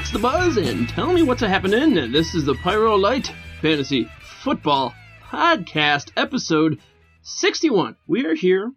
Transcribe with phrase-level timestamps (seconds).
[0.00, 0.56] what's the buzz?
[0.56, 2.10] And tell me what's happening.
[2.10, 4.08] This is the Pyro Light Fantasy
[4.42, 6.80] Football Podcast, episode
[7.20, 7.96] 61.
[8.06, 8.72] We are here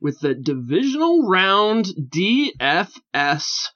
[0.00, 3.66] with the Divisional Round DFS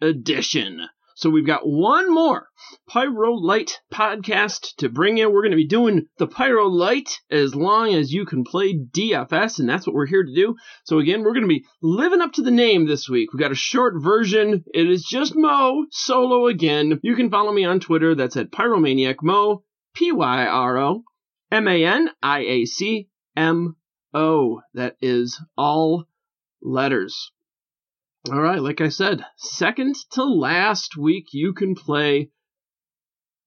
[0.00, 0.80] edition.
[1.14, 2.46] So we've got one more
[2.92, 5.30] Pyro Light podcast to bring you.
[5.30, 9.60] We're going to be doing the Pyro Light as long as you can play DFS,
[9.60, 10.56] and that's what we're here to do.
[10.82, 13.32] So again, we're going to be living up to the name this week.
[13.32, 14.64] We've got a short version.
[14.74, 16.98] It is just Mo solo again.
[17.04, 18.16] You can follow me on Twitter.
[18.16, 19.62] That's at Pyromaniac Mo,
[19.94, 21.04] P Y R O
[21.52, 23.76] M A N I A C M
[24.12, 24.62] O.
[24.74, 26.08] That is all
[26.60, 27.30] letters.
[28.32, 32.30] All right, like I said, second to last week you can play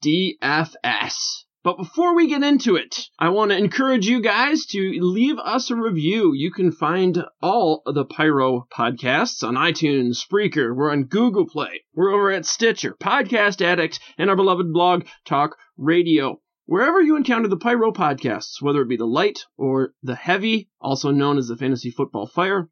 [0.03, 1.43] DFS.
[1.63, 5.71] But before we get into it, I want to encourage you guys to leave us
[5.71, 6.33] a review.
[6.33, 12.13] You can find all the Pyro podcasts on iTunes, Spreaker, we're on Google Play, we're
[12.13, 16.41] over at Stitcher, Podcast Addict, and our beloved blog, Talk Radio.
[16.65, 21.11] Wherever you encounter the Pyro podcasts, whether it be the light or the heavy, also
[21.11, 22.69] known as the Fantasy Football Fire,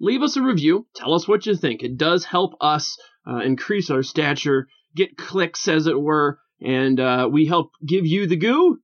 [0.00, 0.88] leave us a review.
[0.96, 1.84] Tell us what you think.
[1.84, 7.28] It does help us uh, increase our stature, get clicks, as it were, and uh,
[7.30, 8.80] we help give you the goo.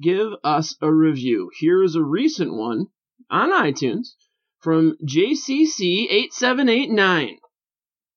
[0.00, 1.50] Give us a review.
[1.56, 2.88] Here is a recent one
[3.30, 4.08] on iTunes
[4.60, 7.36] from JCC8789.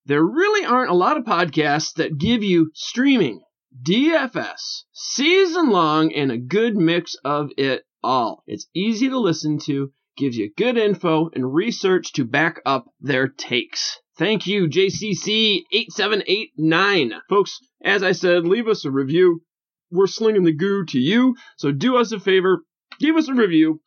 [0.04, 3.40] There really aren't a lot of podcasts that give you streaming,
[3.82, 8.42] DFS, season long, and a good mix of it all.
[8.46, 13.28] It's easy to listen to gives you good info and research to back up their
[13.28, 14.00] takes.
[14.18, 17.20] Thank you, JCC8789.
[17.28, 19.42] Folks, as I said, leave us a review.
[19.90, 22.62] We're slinging the goo to you, so do us a favor,
[23.00, 23.80] give us a review.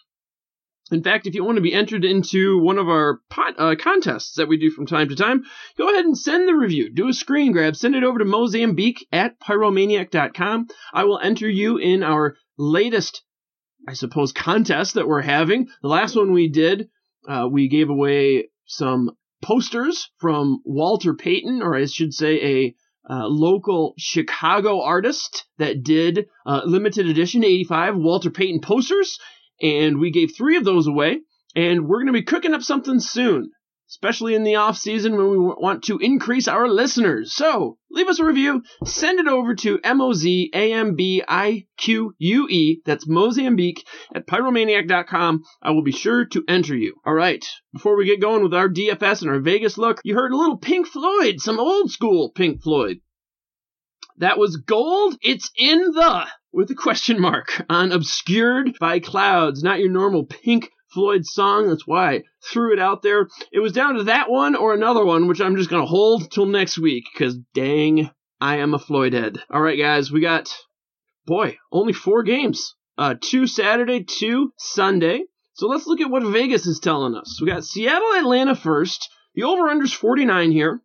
[0.89, 4.35] In fact, if you want to be entered into one of our pot, uh, contests
[4.35, 5.43] that we do from time to time,
[5.77, 6.91] go ahead and send the review.
[6.91, 7.75] Do a screen grab.
[7.75, 10.67] Send it over to Mozambique at pyromaniac.com.
[10.93, 13.23] I will enter you in our latest
[13.87, 15.67] I suppose, contest that we're having.
[15.81, 16.89] The last one we did,
[17.27, 22.75] uh, we gave away some posters from Walter Payton, or I should say a
[23.09, 29.19] uh, local Chicago artist that did uh, limited edition 85 Walter Payton posters.
[29.61, 31.19] And we gave three of those away.
[31.55, 33.51] And we're going to be cooking up something soon
[33.91, 37.33] especially in the off season when we want to increase our listeners.
[37.33, 40.41] So leave us a review, send it over to M-O-Z-A-M-B-I-Q-U-E,
[42.85, 43.85] that's Mozambique,
[44.15, 45.43] at pyromaniac.com.
[45.61, 46.95] I will be sure to enter you.
[47.05, 50.31] All right, before we get going with our DFS and our Vegas look, you heard
[50.31, 53.01] a little Pink Floyd, some old school Pink Floyd.
[54.19, 55.17] That was gold.
[55.21, 60.69] It's in the with a question mark on obscured by clouds, not your normal pink
[60.91, 61.67] Floyd song.
[61.67, 63.27] That's why I threw it out there.
[63.51, 66.31] It was down to that one or another one, which I'm just going to hold
[66.31, 68.09] till next week because dang,
[68.39, 69.41] I am a Floyd head.
[69.49, 70.53] All right, guys, we got,
[71.25, 72.75] boy, only four games.
[72.97, 75.23] Uh, two Saturday, two Sunday.
[75.53, 77.39] So let's look at what Vegas is telling us.
[77.41, 79.09] We got Seattle, Atlanta first.
[79.35, 80.81] The over-under's 49 here.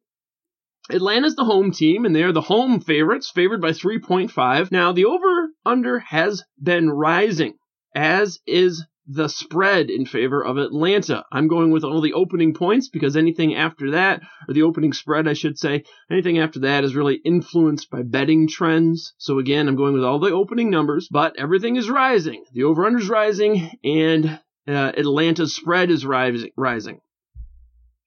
[0.88, 4.70] Atlanta's the home team, and they're the home favorites, favored by 3.5.
[4.70, 7.54] Now, the over-under has been rising,
[7.94, 11.24] as is the spread in favor of Atlanta.
[11.30, 15.28] I'm going with all the opening points because anything after that, or the opening spread,
[15.28, 19.14] I should say, anything after that is really influenced by betting trends.
[19.18, 22.44] So again, I'm going with all the opening numbers, but everything is rising.
[22.52, 26.50] The over-under is rising, and uh, Atlanta's spread is rising.
[26.56, 27.00] Rising.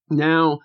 [0.09, 0.59] Now,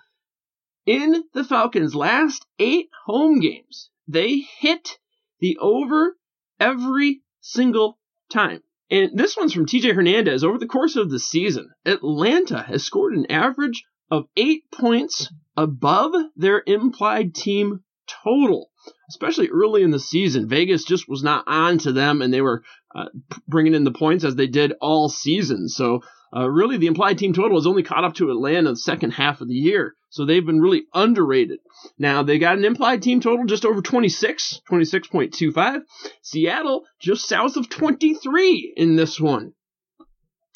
[0.85, 4.97] in the Falcons' last eight home games, they hit
[5.39, 6.17] the over
[6.59, 7.97] every single
[8.29, 8.61] time.
[8.89, 10.43] And this one's from TJ Hernandez.
[10.43, 16.13] Over the course of the season, Atlanta has scored an average of eight points above
[16.35, 17.83] their implied team
[18.23, 18.69] total,
[19.09, 20.47] especially early in the season.
[20.47, 23.05] Vegas just was not on to them, and they were uh,
[23.47, 25.67] bringing in the points as they did all season.
[25.67, 26.01] So
[26.35, 29.39] uh, really, the implied team total has only caught up to Atlanta the second half
[29.39, 29.95] of the year.
[30.09, 31.59] So they've been really underrated.
[31.97, 35.81] Now, they got an implied team total just over 26, 26.25.
[36.21, 39.53] Seattle just south of 23 in this one.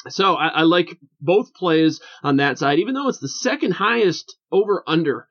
[0.10, 4.38] So I, I like both plays on that side, even though it's the second highest
[4.52, 5.28] over under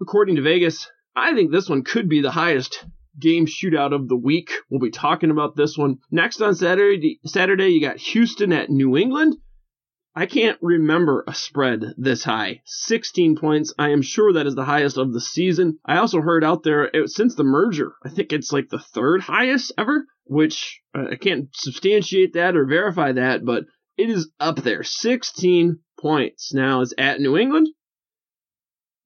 [0.00, 0.88] according to Vegas.
[1.16, 2.84] I think this one could be the highest
[3.20, 4.50] game shootout of the week.
[4.68, 7.20] We'll be talking about this one next on Saturday.
[7.24, 9.36] Saturday, you got Houston at New England.
[10.16, 12.62] I can't remember a spread this high.
[12.66, 13.74] 16 points.
[13.76, 15.80] I am sure that is the highest of the season.
[15.84, 19.22] I also heard out there it, since the merger, I think it's like the third
[19.22, 23.64] highest ever, which uh, I can't substantiate that or verify that, but
[23.96, 24.84] it is up there.
[24.84, 26.54] 16 points.
[26.54, 27.68] Now it's at New England.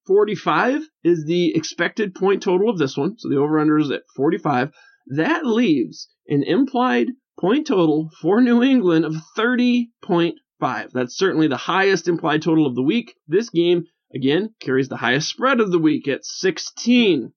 [0.05, 3.17] 45 is the expected point total of this one.
[3.17, 4.71] So the over under is at 45.
[5.15, 7.07] That leaves an implied
[7.39, 10.33] point total for New England of 30.5.
[10.59, 13.15] That's certainly the highest implied total of the week.
[13.27, 17.33] This game, again, carries the highest spread of the week at 16.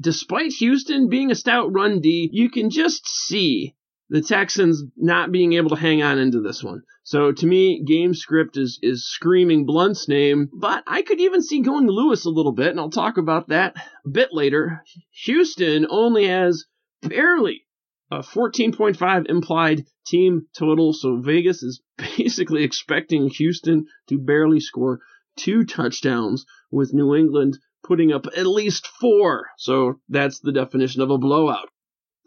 [0.00, 3.74] Despite Houston being a stout run D, you can just see
[4.08, 6.82] the Texans not being able to hang on into this one.
[7.02, 11.60] So to me, game script is is screaming Blount's name, but I could even see
[11.60, 14.84] going to Lewis a little bit, and I'll talk about that a bit later.
[15.24, 16.66] Houston only has
[17.00, 17.64] barely
[18.12, 25.00] Uh, a 14.5 implied team total, so Vegas is basically expecting Houston to barely score
[25.36, 29.46] two touchdowns with New England putting up at least four.
[29.56, 31.70] So that's the definition of a blowout.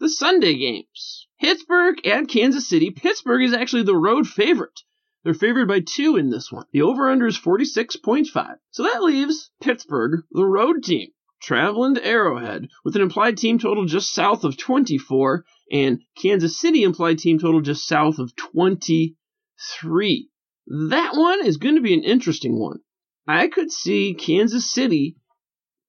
[0.00, 1.28] The Sunday games.
[1.40, 2.90] Pittsburgh and Kansas City.
[2.90, 4.80] Pittsburgh is actually the road favorite.
[5.22, 6.66] They're favored by two in this one.
[6.72, 8.56] The over under is 46.5.
[8.72, 11.10] So that leaves Pittsburgh, the road team,
[11.40, 16.82] traveling to Arrowhead with an implied team total just south of 24 and Kansas City
[16.82, 20.28] implied team total just south of 23.
[20.66, 22.80] That one is going to be an interesting one.
[23.26, 25.16] I could see Kansas City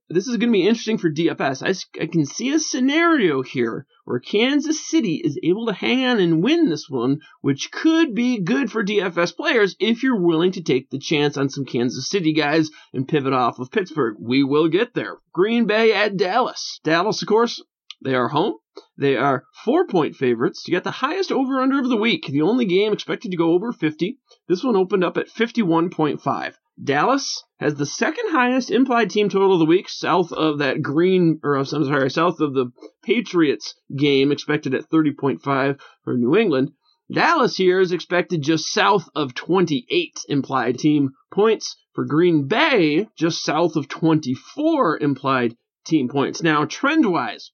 [0.09, 1.61] this is going to be interesting for DFS.
[1.63, 6.19] I, I, can see a scenario here where Kansas City is able to hang on
[6.19, 10.63] and win this one, which could be good for DFS players if you're willing to
[10.63, 14.15] take the chance on some Kansas City guys and pivot off of Pittsburgh.
[14.19, 15.17] We will get there.
[15.33, 16.79] Green Bay at Dallas.
[16.85, 17.61] Dallas, of course,
[18.01, 18.55] they are home.
[18.97, 20.67] They are four point favorites.
[20.67, 22.27] You got the highest over under of the week.
[22.27, 24.17] The only game expected to go over 50.
[24.47, 26.53] This one opened up at 51.5.
[26.83, 31.39] Dallas has the second highest implied team total of the week, south of that green,
[31.43, 32.71] or I'm sorry, south of the
[33.03, 36.73] Patriots game, expected at 30.5 for New England.
[37.11, 41.75] Dallas here is expected just south of 28 implied team points.
[41.93, 46.43] For Green Bay, just south of 24 implied team points.
[46.43, 47.49] Now, trend wise,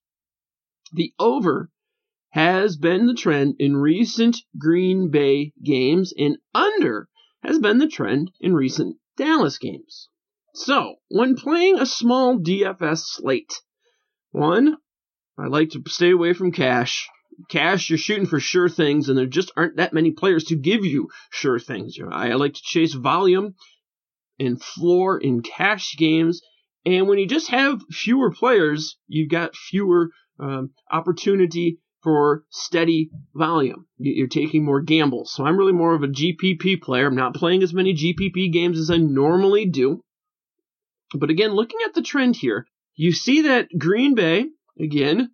[0.94, 1.70] the over
[2.30, 7.08] has been the trend in recent Green Bay games, and under
[7.44, 10.10] has been the trend in recent Dallas games.
[10.56, 13.62] So, when playing a small DFS slate,
[14.32, 14.78] one,
[15.38, 17.08] I like to stay away from cash.
[17.50, 20.86] Cash, you're shooting for sure things, and there just aren't that many players to give
[20.86, 21.98] you sure things.
[22.12, 23.56] I like to chase volume
[24.40, 26.42] and floor in cash games,
[26.86, 30.10] and when you just have fewer players, you've got fewer
[30.44, 33.86] um, opportunity for steady volume.
[33.98, 35.34] You're taking more gambles.
[35.34, 37.08] So I'm really more of a GPP player.
[37.08, 40.04] I'm not playing as many GPP games as I normally do.
[41.16, 44.48] But again, looking at the trend here, you see that Green Bay,
[44.78, 45.32] again,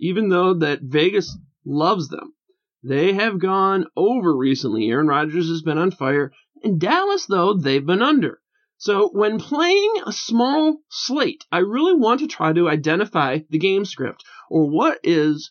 [0.00, 2.34] even though that Vegas loves them,
[2.82, 4.88] they have gone over recently.
[4.88, 6.32] Aaron Rodgers has been on fire.
[6.62, 8.40] In Dallas, though, they've been under.
[8.84, 13.86] So when playing a small slate, I really want to try to identify the game
[13.86, 15.50] script or what is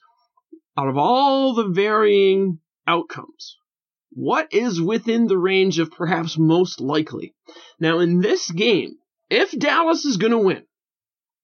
[0.78, 3.58] out of all the varying outcomes,
[4.12, 7.34] what is within the range of perhaps most likely?
[7.80, 8.98] Now, in this game,
[9.32, 10.66] if Dallas is going to win,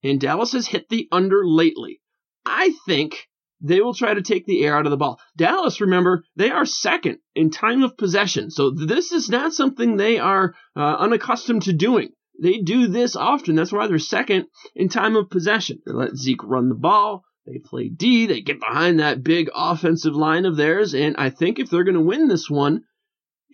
[0.04, 2.00] and Dallas has hit the under lately,
[2.46, 3.26] I think
[3.60, 5.20] they will try to take the air out of the ball.
[5.36, 10.18] Dallas, remember, they are second in time of possession, so this is not something they
[10.18, 12.10] are uh, unaccustomed to doing.
[12.42, 13.54] They do this often.
[13.54, 15.80] That's why they're second in time of possession.
[15.84, 17.22] They let Zeke run the ball.
[17.46, 18.26] They play D.
[18.26, 20.94] They get behind that big offensive line of theirs.
[20.94, 22.84] And I think if they're going to win this one,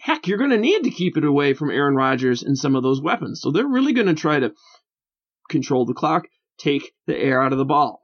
[0.00, 2.82] heck, you're going to need to keep it away from Aaron Rodgers and some of
[2.82, 3.40] those weapons.
[3.40, 4.52] So they're really going to try to
[5.48, 6.26] control the clock,
[6.58, 8.02] take the air out of the ball.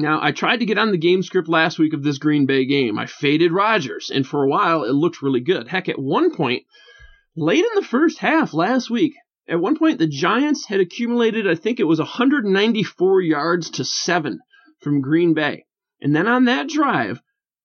[0.00, 2.64] Now, I tried to get on the game script last week of this Green Bay
[2.64, 2.98] game.
[2.98, 5.68] I faded Rodgers, and for a while it looked really good.
[5.68, 6.64] Heck, at one point,
[7.36, 9.14] late in the first half last week,
[9.46, 14.40] at one point the Giants had accumulated, I think it was 194 yards to seven
[14.80, 15.66] from Green Bay.
[16.00, 17.20] And then on that drive,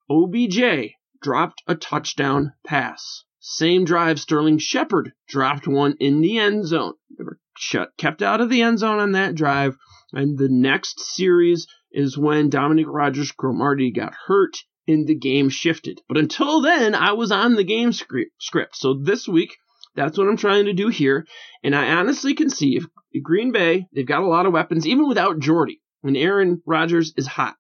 [0.10, 3.24] OBJ dropped a touchdown pass.
[3.40, 6.96] Same drive, Sterling Shepard dropped one in the end zone.
[7.18, 9.78] They were shut, kept out of the end zone on that drive.
[10.12, 16.02] And the next series is when Dominique Rodgers Cromartie got hurt and the game shifted.
[16.08, 18.76] But until then, I was on the game script.
[18.76, 19.56] So this week,
[19.96, 21.26] that's what I'm trying to do here.
[21.64, 22.86] And I honestly can see if
[23.24, 27.26] Green Bay, they've got a lot of weapons, even without Jordy and Aaron Rodgers is
[27.26, 27.56] hot.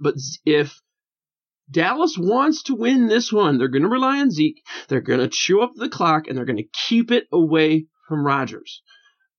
[0.00, 0.14] But
[0.46, 0.80] if
[1.70, 4.62] Dallas wants to win this one, they're going to rely on Zeke.
[4.88, 8.24] They're going to chew up the clock and they're going to keep it away from
[8.24, 8.82] Rodgers.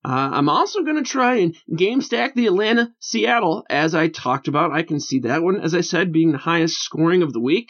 [0.03, 4.47] Uh, I'm also going to try and game stack the Atlanta Seattle, as I talked
[4.47, 4.71] about.
[4.71, 7.69] I can see that one, as I said, being the highest scoring of the week.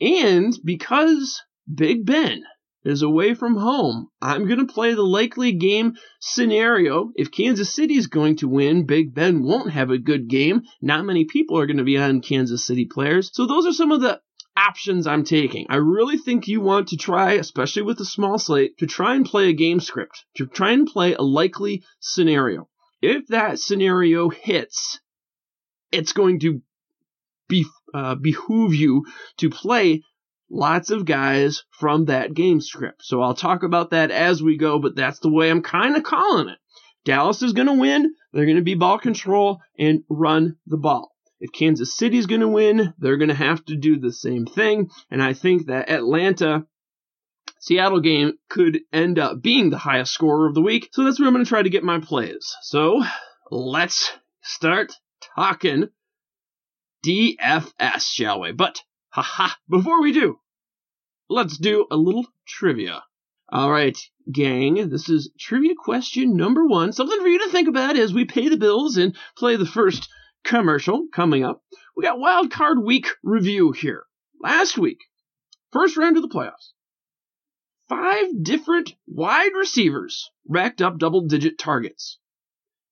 [0.00, 2.42] And because Big Ben
[2.86, 4.08] is away from home.
[4.22, 7.10] I'm going to play the likely game scenario.
[7.16, 10.62] If Kansas City is going to win, Big Ben won't have a good game.
[10.80, 13.30] Not many people are going to be on Kansas City players.
[13.32, 14.20] So those are some of the
[14.56, 15.66] options I'm taking.
[15.68, 19.24] I really think you want to try, especially with a small slate, to try and
[19.24, 22.68] play a game script, to try and play a likely scenario.
[23.02, 25.00] If that scenario hits,
[25.92, 26.62] it's going to
[27.48, 29.04] be, uh, behoove you
[29.38, 30.02] to play
[30.50, 33.02] lots of guys from that game script.
[33.04, 36.02] So I'll talk about that as we go, but that's the way I'm kind of
[36.02, 36.58] calling it.
[37.04, 38.14] Dallas is going to win.
[38.32, 41.15] They're going to be ball control and run the ball.
[41.38, 44.90] If Kansas City's going to win, they're going to have to do the same thing.
[45.10, 46.66] And I think that Atlanta
[47.60, 50.88] Seattle game could end up being the highest scorer of the week.
[50.92, 52.54] So that's where I'm going to try to get my plays.
[52.62, 53.02] So
[53.50, 54.12] let's
[54.42, 54.92] start
[55.34, 55.88] talking
[57.04, 58.52] DFS, shall we?
[58.52, 60.38] But, haha, before we do,
[61.28, 63.02] let's do a little trivia.
[63.48, 63.96] All right,
[64.32, 66.92] gang, this is trivia question number one.
[66.92, 70.08] Something for you to think about as we pay the bills and play the first
[70.46, 71.62] commercial coming up.
[71.96, 74.04] We got wild card week review here.
[74.40, 74.98] Last week,
[75.72, 76.72] first round of the playoffs.
[77.88, 82.18] Five different wide receivers racked up double digit targets.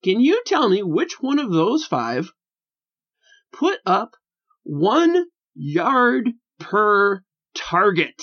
[0.03, 2.31] Can you tell me which one of those five
[3.51, 4.15] put up
[4.63, 7.23] one yard per
[7.55, 8.21] target?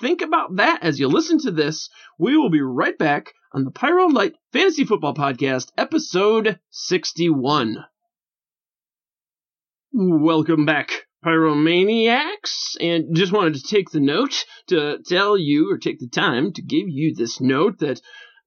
[0.00, 1.90] Think about that as you listen to this.
[2.18, 7.84] We will be right back on the Pyro Light Fantasy Football Podcast, episode 61.
[9.92, 15.98] Welcome back, Pyromaniacs, and just wanted to take the note to tell you, or take
[15.98, 18.00] the time to give you this note that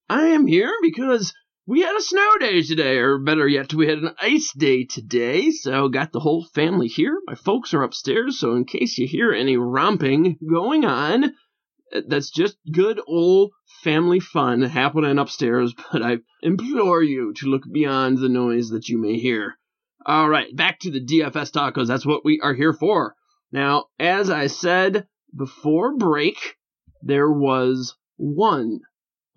[0.09, 1.33] I am here because
[1.67, 5.51] we had a snow day today, or better yet, we had an ice day today,
[5.51, 7.19] so got the whole family here.
[7.27, 12.31] My folks are upstairs, so in case you hear any romping going on, uh, that's
[12.31, 13.51] just good old
[13.83, 18.97] family fun happening upstairs, but I implore you to look beyond the noise that you
[18.97, 19.57] may hear.
[20.05, 21.87] All right, back to the DFS tacos.
[21.87, 23.15] That's what we are here for.
[23.53, 26.57] Now, as I said before break,
[27.01, 28.81] there was one,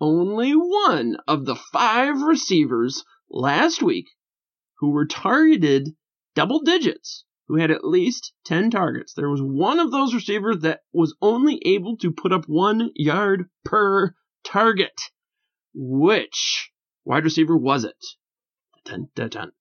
[0.01, 4.07] only one of the five receivers last week
[4.79, 5.95] who were targeted
[6.35, 9.13] double digits, who had at least 10 targets.
[9.13, 13.49] There was one of those receivers that was only able to put up one yard
[13.63, 14.99] per target.
[15.73, 16.71] Which
[17.05, 18.05] wide receiver was it?
[18.83, 19.51] Dun, dun, dun.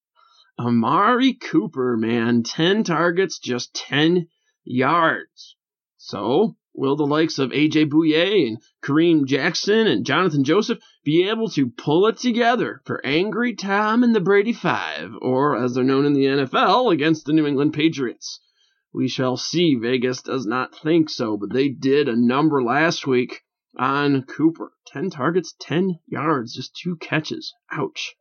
[0.59, 4.29] Amari Cooper, man, 10 targets, just 10
[4.65, 5.55] yards.
[5.99, 11.49] So, will the likes of AJ Bouye and Kareem Jackson and Jonathan Joseph be able
[11.51, 16.07] to pull it together for Angry Tom and the Brady Five, or as they're known
[16.07, 18.41] in the NFL, against the New England Patriots?
[18.95, 19.75] We shall see.
[19.75, 23.43] Vegas does not think so, but they did a number last week
[23.79, 24.73] on Cooper.
[24.87, 27.53] 10 targets, 10 yards, just two catches.
[27.71, 28.17] Ouch.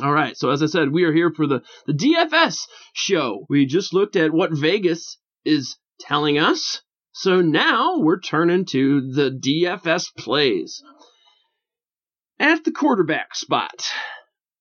[0.00, 3.46] All right, so as I said, we are here for the, the DFS show.
[3.48, 6.82] We just looked at what Vegas is telling us.
[7.12, 10.82] So now we're turning to the DFS plays.
[12.38, 13.88] At the quarterback spot,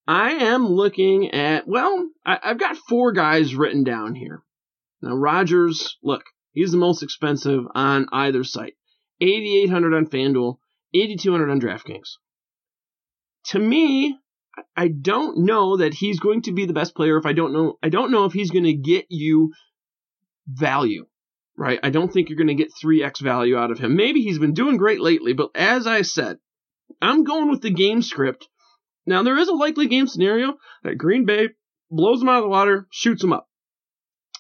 [0.08, 4.42] I am looking at, well, I, have got four guys written down here.
[5.02, 8.74] Now, Rodgers, look, he's the most expensive on either site
[9.22, 10.58] 8800 on FanDuel,
[10.94, 12.18] 8200 on DraftKings.
[13.50, 14.18] To me,
[14.76, 17.78] I don't know that he's going to be the best player if I don't know
[17.82, 19.54] I don't know if he's going to get you
[20.48, 21.06] value.
[21.56, 21.80] Right?
[21.82, 23.96] I don't think you're going to get 3x value out of him.
[23.96, 26.38] Maybe he's been doing great lately, but as I said,
[27.02, 28.48] I'm going with the game script.
[29.08, 31.50] Now there is a likely game scenario that Green Bay
[31.90, 33.48] blows them out of the water, shoots them up.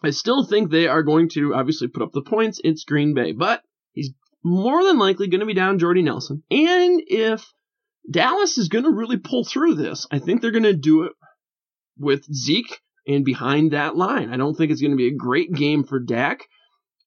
[0.03, 2.61] I still think they are going to obviously put up the points.
[2.63, 4.11] It's Green Bay, but he's
[4.43, 6.43] more than likely going to be down Jordy Nelson.
[6.51, 7.45] And if
[8.09, 10.07] Dallas is going to really pull through this.
[10.11, 11.13] I think they're going to do it
[11.97, 14.31] with Zeke and behind that line.
[14.31, 16.45] I don't think it's going to be a great game for Dak.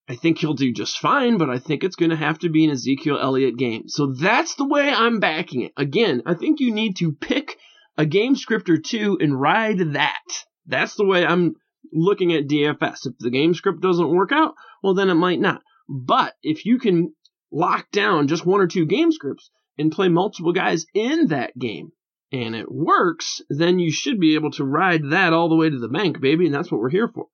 [0.09, 2.64] I think he'll do just fine, but I think it's going to have to be
[2.64, 3.88] an Ezekiel Elliott game.
[3.88, 5.73] So that's the way I'm backing it.
[5.76, 7.57] Again, I think you need to pick
[7.97, 10.45] a game script or two and ride that.
[10.66, 11.54] That's the way I'm
[11.92, 13.07] looking at DFS.
[13.07, 15.62] If the game script doesn't work out, well, then it might not.
[15.88, 17.14] But if you can
[17.52, 21.92] lock down just one or two game scripts, and play multiple guys in that game
[22.32, 25.78] and it works, then you should be able to ride that all the way to
[25.78, 27.26] the bank, baby, and that's what we're here for.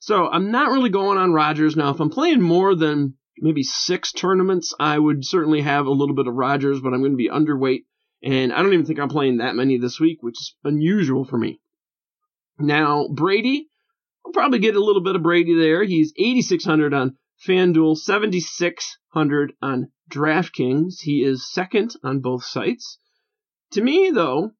[0.00, 1.90] So I'm not really going on Rodgers now.
[1.90, 6.26] If I'm playing more than maybe six tournaments, I would certainly have a little bit
[6.26, 7.84] of Rodgers, but I'm going to be underweight,
[8.22, 11.38] and I don't even think I'm playing that many this week, which is unusual for
[11.38, 11.58] me.
[12.58, 13.68] Now Brady,
[14.26, 15.84] I'll probably get a little bit of Brady there.
[15.84, 17.16] He's 8,600 on
[17.46, 21.00] FanDuel, 7,600 on DraftKings.
[21.00, 22.98] He is second on both sites.
[23.72, 24.52] To me, though,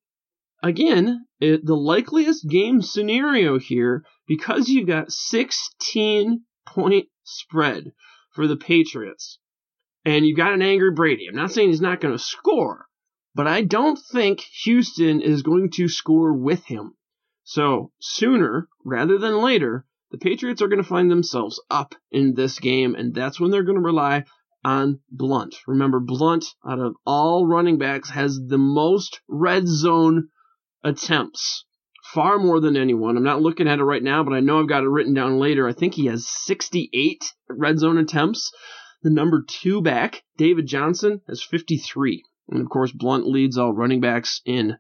[0.62, 7.92] again, it, the likeliest game scenario here, because you've got 16 point spread
[8.32, 9.38] for the Patriots,
[10.04, 11.26] and you've got an angry Brady.
[11.28, 12.86] I'm not saying he's not going to score,
[13.34, 16.94] but I don't think Houston is going to score with him.
[17.44, 22.60] So sooner rather than later, the Patriots are going to find themselves up in this
[22.60, 24.22] game, and that's when they're going to rely
[24.64, 25.56] on Blount.
[25.66, 30.28] Remember, Blount, out of all running backs, has the most red zone
[30.84, 31.64] attempts.
[32.12, 33.16] Far more than anyone.
[33.16, 35.40] I'm not looking at it right now, but I know I've got it written down
[35.40, 35.66] later.
[35.66, 38.52] I think he has 68 red zone attempts.
[39.02, 42.22] The number two back, David Johnson, has 53.
[42.50, 44.76] And of course, Blount leads all running backs in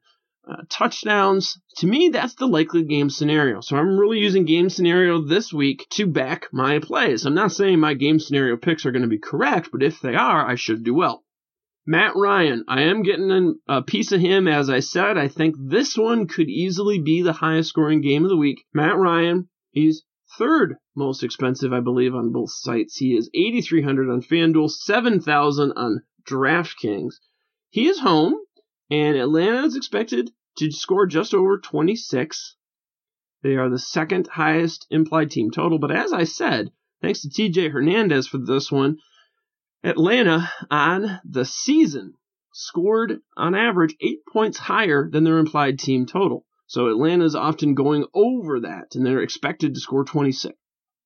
[0.48, 1.58] uh, touchdowns.
[1.78, 3.60] To me, that's the likely game scenario.
[3.60, 7.24] So I'm really using game scenario this week to back my plays.
[7.24, 10.14] I'm not saying my game scenario picks are going to be correct, but if they
[10.14, 11.24] are, I should do well.
[11.86, 14.48] Matt Ryan, I am getting a piece of him.
[14.48, 18.30] As I said, I think this one could easily be the highest scoring game of
[18.30, 18.64] the week.
[18.72, 20.02] Matt Ryan, he's
[20.38, 22.96] third most expensive, I believe, on both sites.
[22.96, 27.14] He is 8,300 on FanDuel, 7,000 on DraftKings.
[27.68, 28.36] He is home,
[28.90, 32.56] and Atlanta is expected to score just over 26.
[33.42, 36.70] They are the second highest implied team total, but as I said,
[37.02, 38.98] thanks to TJ Hernandez for this one,
[39.82, 42.14] Atlanta on the season
[42.52, 46.46] scored on average eight points higher than their implied team total.
[46.66, 50.54] So Atlanta is often going over that, and they're expected to score 26.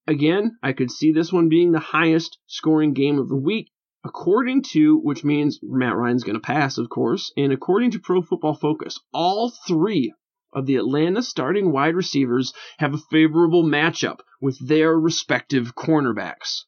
[0.07, 3.71] Again, I could see this one being the highest scoring game of the week,
[4.05, 8.23] according to, which means Matt Ryan's going to pass, of course, and according to Pro
[8.23, 10.13] Football Focus, all three
[10.53, 16.65] of the Atlanta starting wide receivers have a favorable matchup with their respective cornerbacks.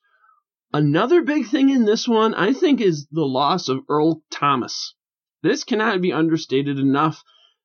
[0.72, 4.94] Another big thing in this one, I think, is the loss of Earl Thomas.
[5.42, 7.24] This cannot be understated enough,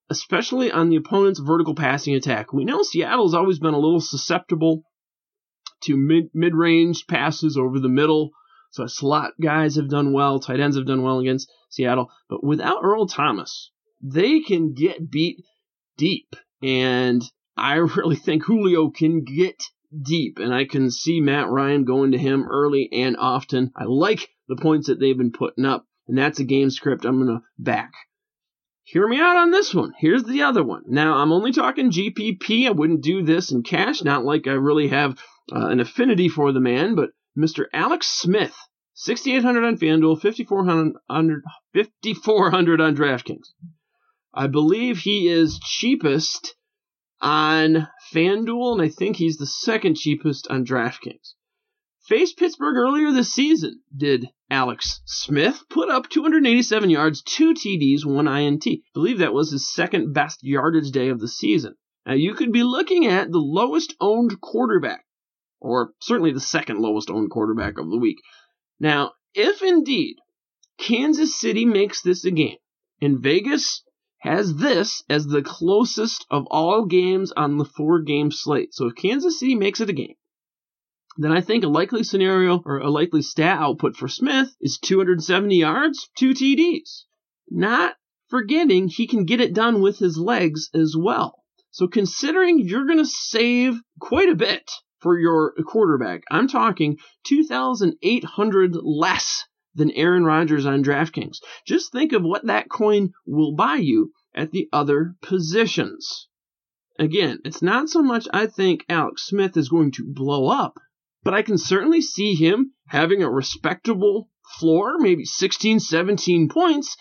[0.10, 2.54] especially on the opponent's vertical passing attack.
[2.54, 4.84] We know Seattle's always been a little susceptible
[5.84, 5.98] to
[6.34, 8.32] mid range passes over the middle.
[8.76, 12.12] So slot guys have done well, tight ends have done well against Seattle.
[12.28, 15.46] But without Earl Thomas, they can get beat
[15.96, 16.36] deep.
[16.62, 17.24] And
[17.56, 19.64] I really think Julio can get
[19.98, 23.72] deep, and I can see Matt Ryan going to him early and often.
[23.78, 27.24] I like the points that they've been putting up, and that's a game script I'm
[27.24, 27.94] going to back.
[28.84, 29.94] Hear me out on this one.
[29.98, 30.84] Here's the other one.
[30.88, 32.68] Now, I'm only talking GPP.
[32.68, 35.18] I wouldn't do this in cash, not like I really have
[35.50, 37.66] uh, an affinity for the man, but Mr.
[37.74, 38.56] Alex Smith,
[38.94, 41.42] 6,800 on FanDuel, 5,400,
[41.74, 43.48] 5,400 on DraftKings.
[44.34, 46.56] I believe he is cheapest
[47.22, 51.34] on FanDuel, and I think he's the second cheapest on DraftKings.
[52.08, 58.28] Faced Pittsburgh earlier this season, did Alex Smith put up 287 yards, two TDs, one
[58.28, 58.68] INT.
[58.68, 61.76] I believe that was his second best yardage day of the season.
[62.06, 65.05] Now you could be looking at the lowest owned quarterback,
[65.66, 68.18] or certainly the second lowest owned quarterback of the week.
[68.80, 70.18] Now, if indeed
[70.78, 72.58] Kansas City makes this a game,
[73.02, 73.84] and Vegas
[74.20, 78.74] has this as the closest of all games on the four game slate.
[78.74, 80.16] So if Kansas City makes it a game,
[81.18, 85.56] then I think a likely scenario or a likely stat output for Smith is 270
[85.56, 87.04] yards, two TDs.
[87.50, 87.96] Not
[88.28, 91.44] forgetting he can get it done with his legs as well.
[91.72, 94.70] So considering you're going to save quite a bit
[95.06, 101.38] for your quarterback, I'm talking 2,800 less than Aaron Rodgers on DraftKings.
[101.68, 106.28] Just think of what that coin will buy you at the other positions.
[106.98, 110.80] Again, it's not so much I think Alex Smith is going to blow up,
[111.24, 116.98] but I can certainly see him having a respectable floor, maybe 16, 17 points,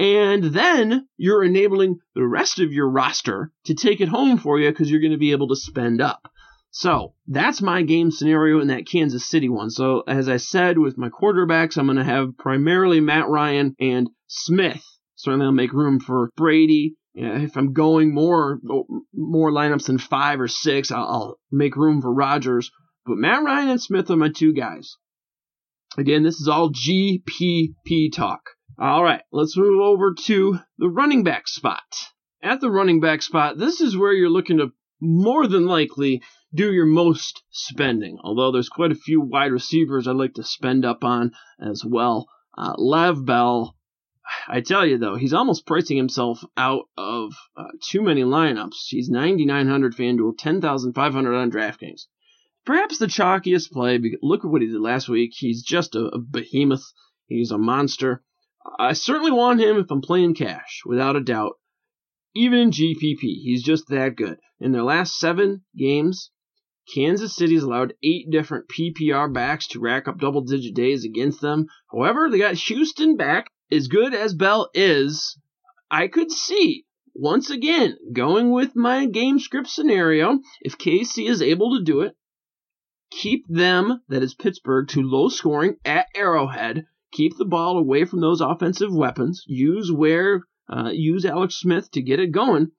[0.00, 4.70] and then you're enabling the rest of your roster to take it home for you
[4.70, 6.28] because you're going to be able to spend up.
[6.76, 9.70] So that's my game scenario in that Kansas City one.
[9.70, 14.10] So as I said with my quarterbacks, I'm going to have primarily Matt Ryan and
[14.26, 14.82] Smith.
[15.14, 16.96] Certainly I'll make room for Brady.
[17.14, 22.02] if I'm going more oh, more lineups than five or six, I'll, I'll make room
[22.02, 22.72] for Rodgers.
[23.06, 24.96] But Matt Ryan and Smith are my two guys.
[25.96, 28.50] Again, this is all GPP talk.
[28.80, 31.84] All right, let's move over to the running back spot.
[32.42, 36.22] At the running back spot, this is where you're looking to more than likely
[36.54, 38.18] do your most spending.
[38.22, 42.28] Although there's quite a few wide receivers I'd like to spend up on as well.
[42.56, 43.76] Uh, Lev Bell,
[44.46, 48.86] I tell you though, he's almost pricing himself out of uh, too many lineups.
[48.88, 52.06] He's 9,900 FanDuel, 10,500 on DraftKings.
[52.64, 54.00] perhaps the chalkiest play.
[54.22, 55.32] Look at what he did last week.
[55.34, 56.84] He's just a, a behemoth.
[57.26, 58.22] He's a monster.
[58.78, 61.54] I certainly want him if I'm playing cash, without a doubt.
[62.34, 64.38] Even in GPP, he's just that good.
[64.58, 66.30] In their last seven games,
[66.92, 71.66] Kansas City's allowed eight different PPR backs to rack up double digit days against them.
[71.90, 73.46] However, they got Houston back.
[73.72, 75.38] As good as Bell is,
[75.90, 81.76] I could see, once again, going with my game script scenario, if KC is able
[81.76, 82.16] to do it,
[83.10, 88.20] keep them, that is Pittsburgh, to low scoring at Arrowhead, keep the ball away from
[88.20, 92.72] those offensive weapons, use Ware, uh, use Alex Smith to get it going,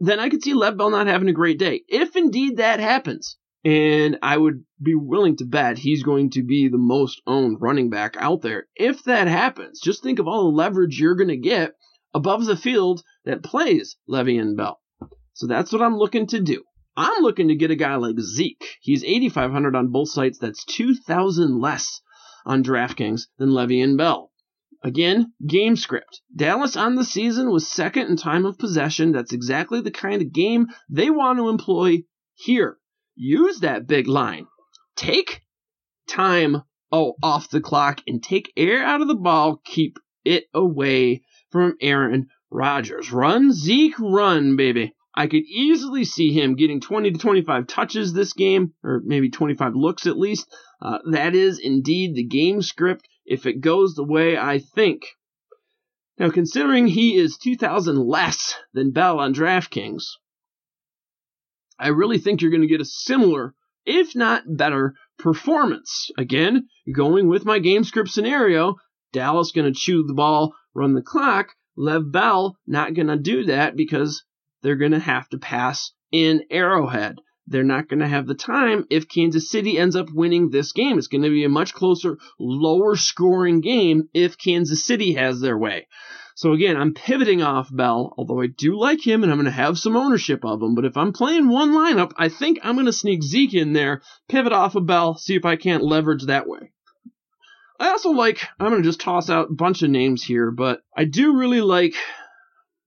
[0.00, 1.82] then I could see Lev Bell not having a great day.
[1.88, 6.68] If indeed that happens, and I would be willing to bet he's going to be
[6.68, 8.66] the most owned running back out there.
[8.76, 11.72] If that happens, just think of all the leverage you're going to get
[12.12, 14.80] above the field that plays Le'Veon Bell.
[15.32, 16.62] So that's what I'm looking to do.
[16.94, 18.64] I'm looking to get a guy like Zeke.
[18.82, 20.38] He's 8,500 on both sites.
[20.38, 22.02] That's 2,000 less
[22.44, 24.30] on DraftKings than Le'Veon Bell.
[24.82, 26.20] Again, game script.
[26.36, 29.12] Dallas on the season was second in time of possession.
[29.12, 32.76] That's exactly the kind of game they want to employ here
[33.16, 34.46] use that big line.
[34.96, 35.42] Take
[36.08, 39.60] time oh, off the clock and take air out of the ball.
[39.64, 43.12] Keep it away from Aaron Rodgers.
[43.12, 44.94] Run, Zeke, run, baby.
[45.14, 49.74] I could easily see him getting 20 to 25 touches this game, or maybe 25
[49.76, 50.52] looks at least.
[50.82, 55.06] Uh, that is indeed the game script if it goes the way I think.
[56.18, 60.04] Now, considering he is 2,000 less than Bell on DraftKings,
[61.78, 66.10] I really think you're going to get a similar, if not better, performance.
[66.16, 68.76] Again, going with my game script scenario,
[69.12, 71.48] Dallas going to chew the ball, run the clock.
[71.76, 74.24] Lev Bell not going to do that because
[74.62, 77.16] they're going to have to pass in Arrowhead.
[77.46, 80.98] They're not going to have the time if Kansas City ends up winning this game.
[80.98, 85.58] It's going to be a much closer, lower scoring game if Kansas City has their
[85.58, 85.86] way.
[86.36, 89.52] So again, I'm pivoting off Bell, although I do like him and I'm going to
[89.52, 90.74] have some ownership of him.
[90.74, 94.02] But if I'm playing one lineup, I think I'm going to sneak Zeke in there,
[94.28, 96.72] pivot off of Bell, see if I can't leverage that way.
[97.78, 100.80] I also like, I'm going to just toss out a bunch of names here, but
[100.96, 101.94] I do really like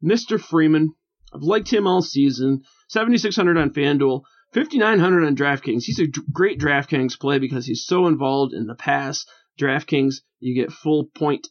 [0.04, 0.40] Mr.
[0.40, 0.94] Freeman.
[1.34, 2.64] I've liked him all season.
[2.90, 5.84] 7,600 on FanDuel, 5,900 on DraftKings.
[5.84, 9.26] He's a great DraftKings play because he's so involved in the pass.
[9.60, 11.48] DraftKings, you get full point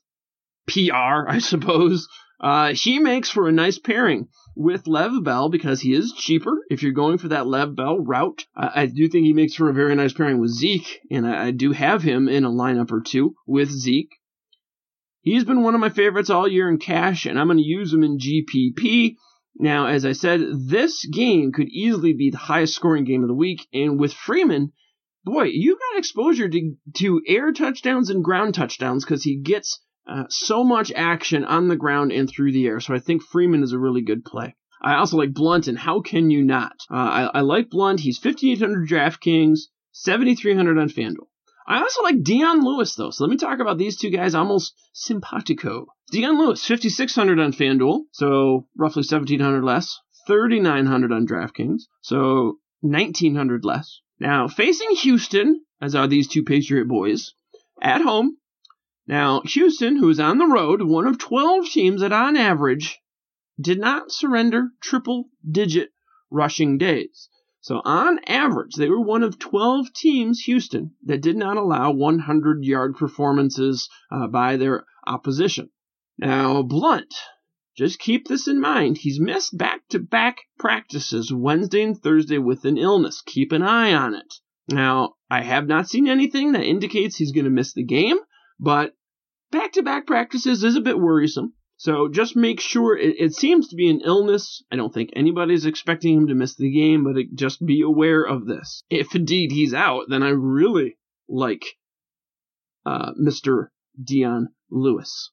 [0.66, 2.08] PR, I suppose.
[2.38, 6.64] Uh, he makes for a nice pairing with Lev Bell because he is cheaper.
[6.68, 9.70] If you're going for that Lev Bell route, I, I do think he makes for
[9.70, 12.92] a very nice pairing with Zeke, and I, I do have him in a lineup
[12.92, 14.14] or two with Zeke.
[15.22, 17.92] He's been one of my favorites all year in cash, and I'm going to use
[17.92, 19.16] him in GPP.
[19.58, 23.34] Now, as I said, this game could easily be the highest scoring game of the
[23.34, 24.72] week, and with Freeman,
[25.24, 30.24] boy, you got exposure to, to air touchdowns and ground touchdowns because he gets uh,
[30.28, 32.80] so much action on the ground and through the air.
[32.80, 34.54] So I think Freeman is a really good play.
[34.82, 36.76] I also like Blount, and how can you not?
[36.90, 38.00] Uh, I, I, like Blount.
[38.00, 39.60] He's 5,800 DraftKings,
[39.92, 41.26] 7,300 on FanDuel.
[41.66, 43.10] I also like Dion Lewis, though.
[43.10, 45.86] So let me talk about these two guys almost simpatico.
[46.12, 49.98] Dion Lewis, 5,600 on FanDuel, so roughly 1,700 less.
[50.26, 54.00] 3,900 on DraftKings, so 1,900 less.
[54.18, 57.32] Now, facing Houston, as are these two Patriot boys,
[57.80, 58.36] at home,
[59.08, 62.98] now, Houston, who is on the road, one of 12 teams that on average
[63.60, 65.90] did not surrender triple digit
[66.28, 67.28] rushing days.
[67.60, 72.64] So on average, they were one of 12 teams, Houston, that did not allow 100
[72.64, 75.70] yard performances uh, by their opposition.
[76.18, 77.14] Now, Blount,
[77.76, 78.98] just keep this in mind.
[78.98, 83.22] He's missed back to back practices Wednesday and Thursday with an illness.
[83.24, 84.34] Keep an eye on it.
[84.68, 88.18] Now, I have not seen anything that indicates he's going to miss the game.
[88.58, 88.94] But
[89.50, 91.54] back to back practices is a bit worrisome.
[91.78, 94.62] So just make sure it, it, seems to be an illness.
[94.72, 98.22] I don't think anybody's expecting him to miss the game, but it, just be aware
[98.22, 98.82] of this.
[98.88, 100.96] If indeed he's out, then I really
[101.28, 101.64] like
[102.86, 103.68] uh, Mr.
[104.02, 105.30] Dion Lewis.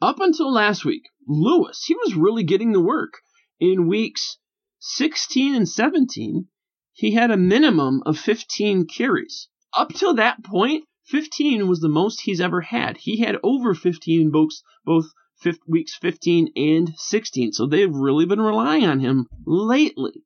[0.00, 3.14] Up until last week, Lewis, he was really getting the work.
[3.58, 4.38] In weeks
[4.78, 6.46] 16 and 17,
[6.92, 9.48] he had a minimum of 15 carries.
[9.76, 12.98] Up till that point, 15 was the most he's ever had.
[12.98, 15.06] He had over 15 books both,
[15.42, 17.52] both weeks 15 and 16.
[17.52, 20.22] So they've really been relying on him lately.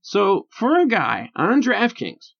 [0.00, 2.32] So for a guy on DraftKings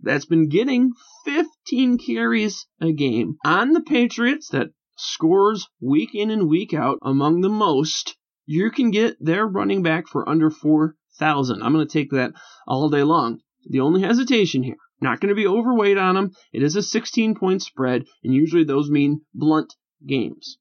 [0.00, 0.92] that's been getting
[1.24, 7.40] 15 carries a game on the Patriots that scores week in and week out among
[7.40, 11.62] the most, you can get their running back for under 4,000.
[11.62, 12.32] I'm going to take that
[12.66, 13.40] all day long.
[13.68, 14.76] the only hesitation here.
[15.00, 16.32] Not going to be overweight on them.
[16.52, 19.74] It is a 16 point spread, and usually those mean Blount
[20.06, 20.58] games.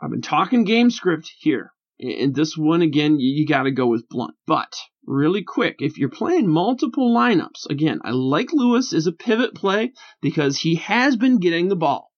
[0.00, 1.72] I've been talking game script here.
[2.00, 4.34] And this one, again, you, got to go with Blount.
[4.46, 4.74] But
[5.06, 9.92] really quick, if you're playing multiple lineups, again, I like Lewis as a pivot play
[10.20, 12.10] because he has been getting the ball.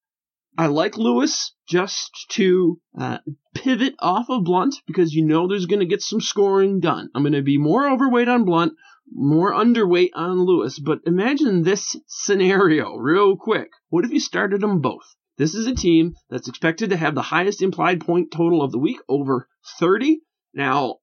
[0.56, 3.18] I like Lewis just to uh,
[3.54, 7.10] pivot off of Blount because you know there's going to get some scoring done.
[7.14, 8.74] I'm going to be more overweight on Blount,
[9.12, 10.78] more underweight on Lewis.
[10.78, 13.70] But imagine this scenario real quick.
[13.88, 15.14] What if you started them both?
[15.36, 18.78] This is a team that's expected to have the highest implied point total of the
[18.78, 19.48] week, over
[19.80, 20.20] 30.
[20.54, 20.98] Now,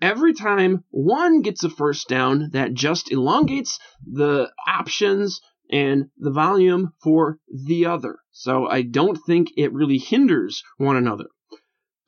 [0.00, 6.92] every time one gets a first down, that just elongates the options and the volume
[7.02, 8.18] for the other.
[8.30, 11.26] So I don't think it really hinders one another.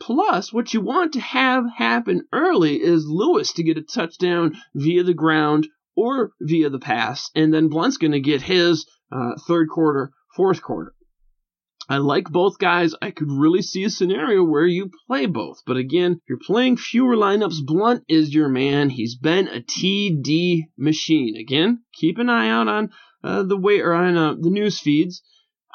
[0.01, 5.03] Plus, what you want to have happen early is Lewis to get a touchdown via
[5.03, 9.69] the ground or via the pass, and then Blount's going to get his uh, third
[9.71, 10.95] quarter, fourth quarter.
[11.89, 12.95] I like both guys.
[13.01, 15.63] I could really see a scenario where you play both.
[15.65, 18.91] But again, if you're playing fewer lineups, Blount is your man.
[18.91, 21.37] He's been a TD machine.
[21.37, 22.91] Again, keep an eye out on
[23.23, 25.23] uh, the way or on uh, the news feeds.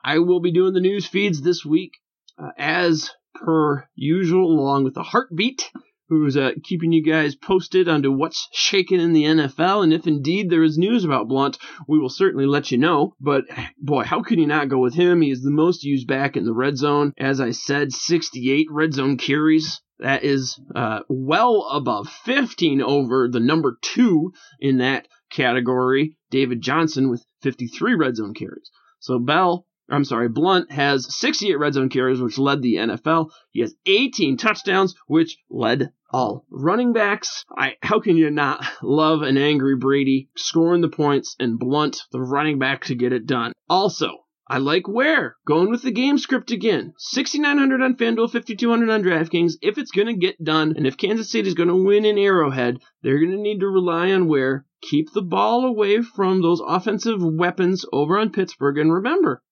[0.04, 1.94] I will be doing the news feeds this week
[2.38, 5.72] uh, as per usual, along with the heartbeat
[6.12, 9.82] who's uh, keeping you guys posted onto what's shaking in the NFL.
[9.82, 13.16] And if indeed there is news about Blount, we will certainly let you know.
[13.22, 13.46] But
[13.78, 15.22] boy, how could you not go with him?
[15.22, 17.14] He is the most used back in the red zone.
[17.18, 19.82] As I said, 68 red zone carries.
[20.00, 27.10] That is uh, well above 15 over the number two in that category, David Johnson,
[27.10, 28.70] with 53 red zone carries.
[29.00, 33.32] So Bell I'm sorry, Blount has 68 red zone carries, which led the NFL.
[33.52, 37.46] He has 18 touchdowns, which led all running backs.
[37.56, 42.22] I, how can you not love an angry Brady scoring the points and Blount, the
[42.22, 43.52] running back, to get it done?
[43.70, 46.94] Also, I like Ware going with the game script again.
[46.98, 49.54] 6,900 on FanDuel, 5,200 on DraftKings.
[49.62, 52.18] If it's going to get done, and if Kansas City is going to win in
[52.18, 56.62] Arrowhead, they're going to need to rely on Ware keep the ball away from those
[56.66, 58.78] offensive weapons over on Pittsburgh.
[58.80, 59.44] And remember,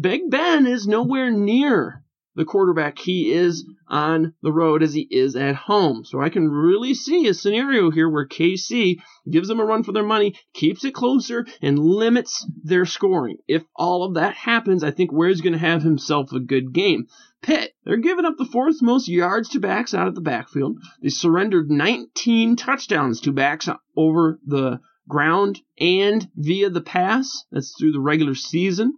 [0.00, 2.02] Big Ben is nowhere near
[2.34, 6.04] the quarterback he is on the road as he is at home.
[6.06, 8.96] So I can really see a scenario here where KC
[9.28, 13.38] gives them a run for their money, keeps it closer, and limits their scoring.
[13.46, 17.06] If all of that happens, I think Ware's going to have himself a good game.
[17.42, 20.78] Pitt, they're giving up the fourth most yards to backs out of the backfield.
[21.02, 27.44] They surrendered 19 touchdowns to backs over the ground and via the pass.
[27.50, 28.96] That's through the regular season.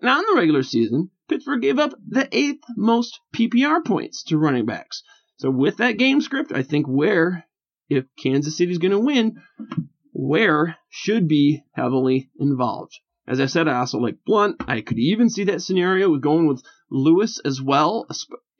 [0.00, 4.66] Now, in the regular season, Pittsburgh gave up the eighth most PPR points to running
[4.66, 5.02] backs.
[5.38, 7.46] So, with that game script, I think Ware,
[7.88, 9.42] if Kansas City's going to win,
[10.12, 12.98] Ware should be heavily involved.
[13.26, 14.56] As I said, I also like Blount.
[14.68, 18.06] I could even see that scenario with going with Lewis as well.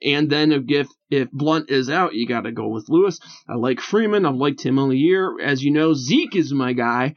[0.01, 3.19] And then if if Blount is out, you got to go with Lewis.
[3.47, 4.25] I like Freeman.
[4.25, 5.39] I've liked him all year.
[5.39, 7.15] As you know, Zeke is my guy.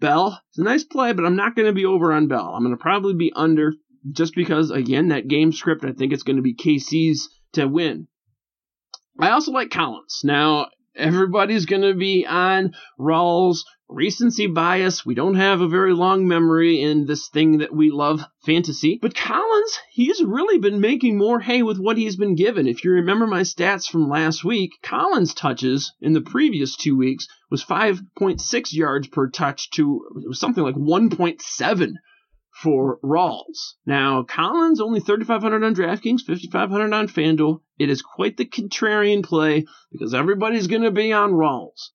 [0.00, 2.54] Bell, it's a nice play, but I'm not going to be over on Bell.
[2.54, 3.72] I'm going to probably be under
[4.12, 8.08] just because, again, that game script, I think it's going to be KC's to win.
[9.18, 10.20] I also like Collins.
[10.22, 15.06] Now, everybody's going to be on Rawls recency bias.
[15.06, 18.98] We don't have a very long memory in this thing that we love, fantasy.
[19.00, 22.66] But Collins, he's really been making more hay with what he's been given.
[22.66, 27.28] If you remember my stats from last week, Collins touches in the previous two weeks
[27.50, 31.92] was 5.6 yards per touch to something like 1.7
[32.62, 33.74] for Rawls.
[33.84, 37.60] Now, Collins only 3,500 on DraftKings, 5,500 on FanDuel.
[37.78, 41.90] It is quite the contrarian play because everybody's going to be on Rawls.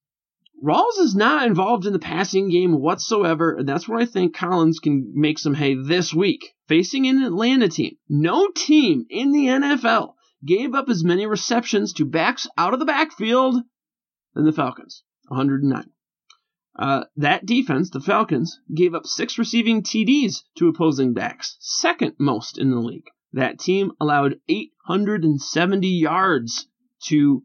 [0.63, 4.79] Rawls is not involved in the passing game whatsoever, and that's where I think Collins
[4.79, 6.53] can make some hay this week.
[6.67, 10.13] Facing an Atlanta team, no team in the NFL
[10.45, 13.55] gave up as many receptions to backs out of the backfield
[14.35, 15.89] than the Falcons, 109.
[16.77, 22.57] Uh, that defense, the Falcons, gave up six receiving TDs to opposing backs, second most
[22.57, 23.09] in the league.
[23.33, 26.67] That team allowed 870 yards
[27.05, 27.43] to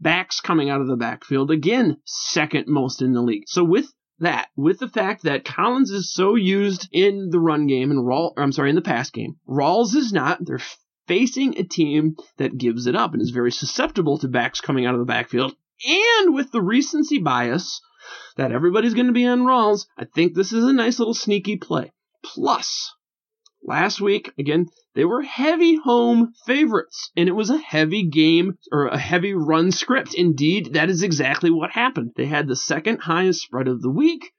[0.00, 3.44] backs coming out of the backfield, again, second most in the league.
[3.46, 7.90] So with that, with the fact that Collins is so used in the run game
[7.90, 10.44] and Rawl, I'm sorry, in the pass game, Rawls is not.
[10.44, 10.60] They're
[11.06, 14.94] facing a team that gives it up and is very susceptible to backs coming out
[14.94, 15.54] of the backfield.
[15.86, 17.80] And with the recency bias
[18.36, 21.56] that everybody's going to be on Rawls, I think this is a nice little sneaky
[21.56, 21.92] play.
[22.24, 22.92] Plus,
[23.66, 28.86] last week, again, they were heavy home favorites, and it was a heavy game or
[28.86, 30.14] a heavy run script.
[30.14, 32.12] Indeed, that is exactly what happened.
[32.16, 34.32] They had the second highest spread of the week,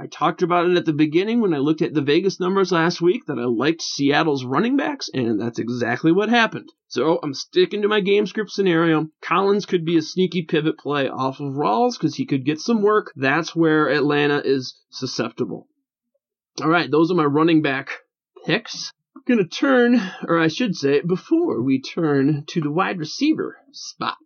[0.00, 3.02] I talked about it at the beginning when I looked at the Vegas numbers last
[3.02, 6.72] week that I liked Seattle's running backs, and that's exactly what happened.
[6.88, 9.08] So I'm sticking to my game script scenario.
[9.20, 12.80] Collins could be a sneaky pivot play off of Rawls because he could get some
[12.80, 13.12] work.
[13.14, 15.68] That's where Atlanta is susceptible.
[16.62, 17.90] All right, those are my running back
[18.44, 18.92] picks.
[19.16, 23.58] I'm going to turn, or I should say, before we turn to the wide receiver
[23.72, 24.16] spot,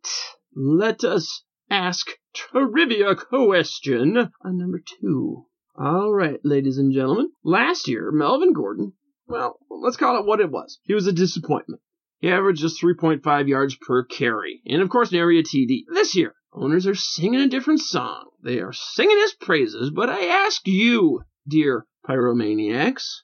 [0.54, 5.46] let us ask trivia question on number two.
[5.76, 7.32] All right, ladies and gentlemen.
[7.42, 8.92] Last year, Melvin Gordon,
[9.26, 10.78] well, let's call it what it was.
[10.84, 11.80] He was a disappointment.
[12.20, 15.84] He averaged just 3.5 yards per carry, and of course, nary a TD.
[15.92, 18.30] This year, owners are singing a different song.
[18.42, 23.22] They are singing his praises, but I ask you, dear pyromaniacs,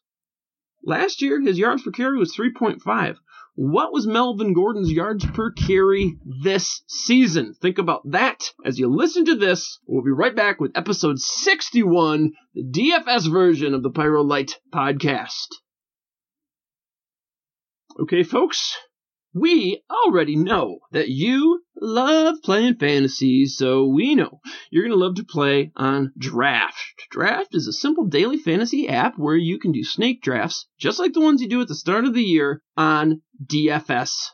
[0.84, 3.16] last year his yards per carry was 3.5.
[3.56, 7.54] What was Melvin Gordon's yards per carry this season?
[7.60, 9.80] Think about that as you listen to this.
[9.86, 15.48] We'll be right back with episode 61, the DFS version of the Pyro Light podcast.
[17.98, 18.78] Okay, folks,
[19.32, 24.40] we already know that you love playing fantasy, so we know
[24.70, 26.76] you're going to love to play on Draft.
[27.10, 31.12] Draft is a simple daily fantasy app where you can do snake drafts, just like
[31.12, 34.30] the ones you do at the start of the year on DFS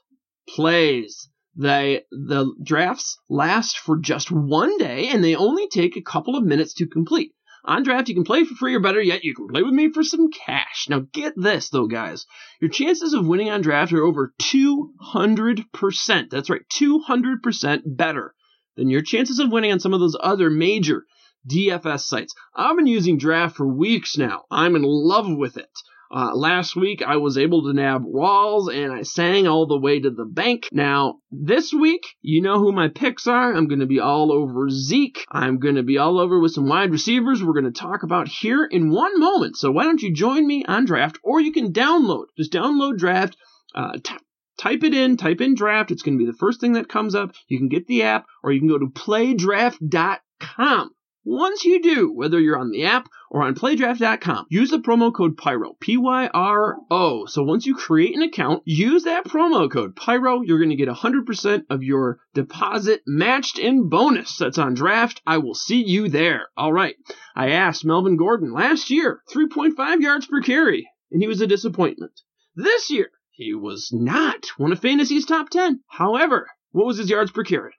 [0.48, 1.28] plays.
[1.58, 6.44] They, the drafts last for just one day and they only take a couple of
[6.44, 7.32] minutes to complete.
[7.66, 9.90] On draft, you can play for free or better yet, you can play with me
[9.90, 10.86] for some cash.
[10.88, 12.24] Now get this though, guys.
[12.60, 16.30] Your chances of winning on draft are over 200%.
[16.30, 18.34] That's right, 200% better
[18.76, 21.06] than your chances of winning on some of those other major
[21.50, 22.34] DFS sites.
[22.54, 24.44] I've been using draft for weeks now.
[24.50, 25.70] I'm in love with it.
[26.10, 30.00] Uh, last week I was able to nab Rawls and I sang all the way
[30.00, 30.68] to the bank.
[30.72, 33.54] Now, this week, you know who my picks are.
[33.54, 35.24] I'm going to be all over Zeke.
[35.30, 38.28] I'm going to be all over with some wide receivers we're going to talk about
[38.28, 39.56] here in one moment.
[39.56, 42.26] So why don't you join me on draft or you can download.
[42.36, 43.36] Just download draft.
[43.74, 44.16] Uh, t-
[44.58, 45.90] type it in, type in draft.
[45.90, 47.34] It's going to be the first thing that comes up.
[47.48, 50.90] You can get the app or you can go to playdraft.com.
[51.28, 55.36] Once you do, whether you're on the app or on playdraft.com, use the promo code
[55.36, 57.26] PYRO, P-Y-R-O.
[57.26, 60.42] So once you create an account, use that promo code PYRO.
[60.42, 64.36] You're going to get 100% of your deposit matched in bonus.
[64.36, 65.20] That's on draft.
[65.26, 66.46] I will see you there.
[66.56, 66.94] All right.
[67.34, 72.12] I asked Melvin Gordon last year, 3.5 yards per carry, and he was a disappointment.
[72.54, 75.80] This year, he was not one of fantasy's top 10.
[75.88, 77.72] However, what was his yards per carry?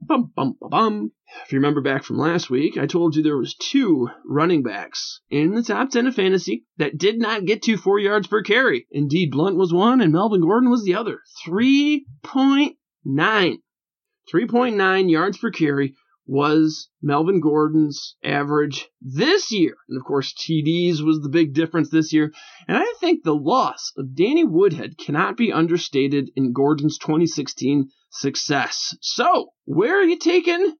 [0.00, 1.12] Bum, bum, bum, bum.
[1.44, 5.20] If you remember back from last week, I told you there was two running backs
[5.30, 8.86] in the top 10 of fantasy that did not get to four yards per carry.
[8.90, 11.20] Indeed, Blount was one and Melvin Gordon was the other.
[11.46, 12.74] 3.9.
[13.06, 15.94] 3.9 yards per carry
[16.26, 19.76] was Melvin Gordon's average this year.
[19.88, 22.32] And of course, TDs was the big difference this year.
[22.66, 28.96] And I think the loss of Danny Woodhead cannot be understated in Gordon's 2016 success.
[29.00, 30.74] So, where are you taking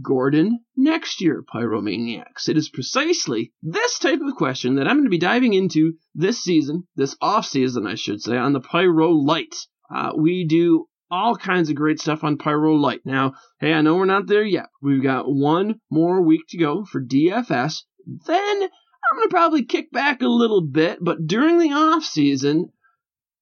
[0.00, 2.48] Gordon next year, Pyromaniacs?
[2.48, 6.42] It is precisely this type of question that I'm going to be diving into this
[6.42, 9.54] season, this off season, I should say, on the Pyro Light.
[9.94, 13.02] Uh, we do all kinds of great stuff on Pyro Light.
[13.04, 14.70] Now, hey, I know we're not there yet.
[14.80, 17.82] We've got one more week to go for DFS.
[18.26, 22.72] Then I'm going to probably kick back a little bit, but during the off season,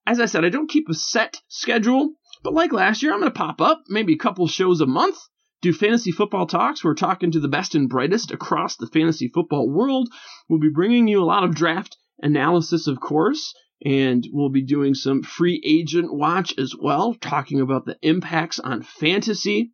[0.04, 2.10] as I said, I don't keep a set schedule,
[2.42, 5.18] but like last year, I'm going to pop up maybe a couple shows a month,
[5.62, 6.82] do fantasy football talks.
[6.82, 10.08] We're talking to the best and brightest across the fantasy football world.
[10.48, 13.54] We'll be bringing you a lot of draft analysis, of course,
[13.84, 18.82] and we'll be doing some free agent watch as well, talking about the impacts on
[18.82, 19.72] fantasy.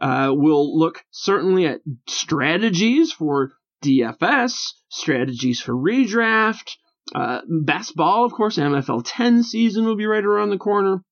[0.00, 6.76] Uh, we'll look certainly at strategies for DFS, strategies for redraft,
[7.14, 11.02] uh, best ball, of course, MFL 10 season will be right around the corner.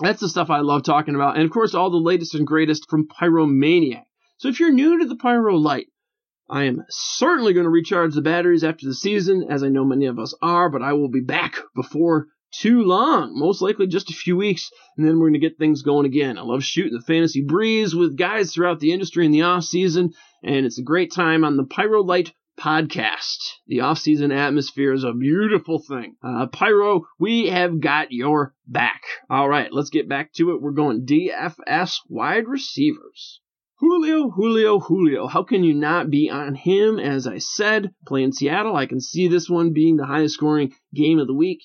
[0.00, 1.36] That's the stuff I love talking about.
[1.36, 4.04] And of course, all the latest and greatest from Pyromaniac.
[4.38, 5.88] So if you're new to the Pyro Light,
[6.50, 10.06] I am certainly going to recharge the batteries after the season, as I know many
[10.06, 14.14] of us are, but I will be back before too long, most likely just a
[14.14, 16.38] few weeks, and then we're going to get things going again.
[16.38, 20.14] I love shooting the fantasy breeze with guys throughout the industry in the off season,
[20.42, 23.38] and it's a great time on the Pyro Light podcast.
[23.66, 26.16] The off season atmosphere is a beautiful thing.
[26.22, 29.02] Uh, Pyro, we have got your back.
[29.28, 30.62] All right, let's get back to it.
[30.62, 33.40] We're going DFS wide receivers.
[33.80, 35.28] Julio, Julio, Julio.
[35.28, 36.98] How can you not be on him?
[36.98, 41.20] As I said, playing Seattle, I can see this one being the highest scoring game
[41.20, 41.60] of the week.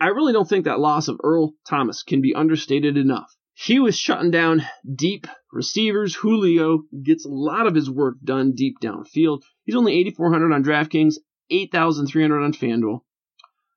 [0.00, 3.34] I really don't think that loss of Earl Thomas can be understated enough.
[3.54, 4.62] he was shutting down
[4.94, 6.14] deep receivers.
[6.14, 9.42] Julio gets a lot of his work done deep downfield.
[9.64, 11.16] He's only 8,400 on DraftKings,
[11.50, 13.00] 8,300 on FanDuel.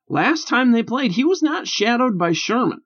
[0.07, 2.81] Last time they played, he was not shadowed by Sherman.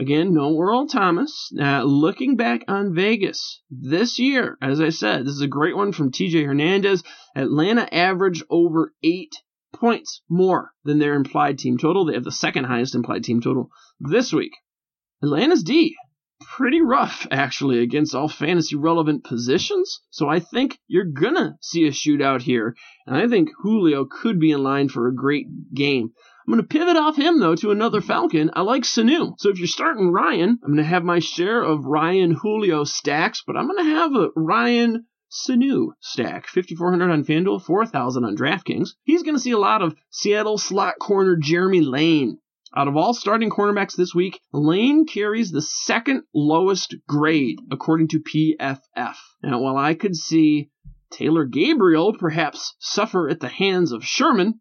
[0.00, 1.50] Again, no Earl Thomas.
[1.52, 5.92] Now, looking back on Vegas this year, as I said, this is a great one
[5.92, 7.02] from TJ Hernandez.
[7.36, 9.34] Atlanta averaged over eight
[9.74, 12.06] points more than their implied team total.
[12.06, 13.68] They have the second highest implied team total
[14.00, 14.52] this week.
[15.22, 15.94] Atlanta's D,
[16.40, 20.00] pretty rough actually against all fantasy relevant positions.
[20.08, 22.74] So I think you're gonna see a shootout here.
[23.06, 26.12] And I think Julio could be in line for a great game.
[26.50, 28.50] I'm going to pivot off him, though, to another Falcon.
[28.54, 29.38] I like Sanu.
[29.38, 33.44] So if you're starting Ryan, I'm going to have my share of Ryan Julio stacks,
[33.46, 36.48] but I'm going to have a Ryan Sanu stack.
[36.48, 38.94] 5,400 on FanDuel, 4,000 on DraftKings.
[39.04, 42.38] He's going to see a lot of Seattle slot corner Jeremy Lane.
[42.76, 48.18] Out of all starting cornerbacks this week, Lane carries the second lowest grade according to
[48.18, 49.14] PFF.
[49.44, 50.70] Now, while I could see
[51.12, 54.58] Taylor Gabriel perhaps suffer at the hands of Sherman,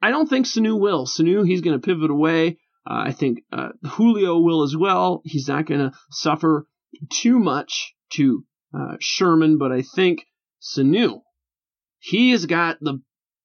[0.00, 1.06] I don't think Sanu will.
[1.06, 2.58] Sanu, he's going to pivot away.
[2.88, 5.22] Uh, I think uh, Julio will as well.
[5.24, 6.66] He's not going to suffer
[7.10, 10.24] too much to uh, Sherman, but I think
[10.62, 11.20] Sanu,
[11.98, 13.00] he has got the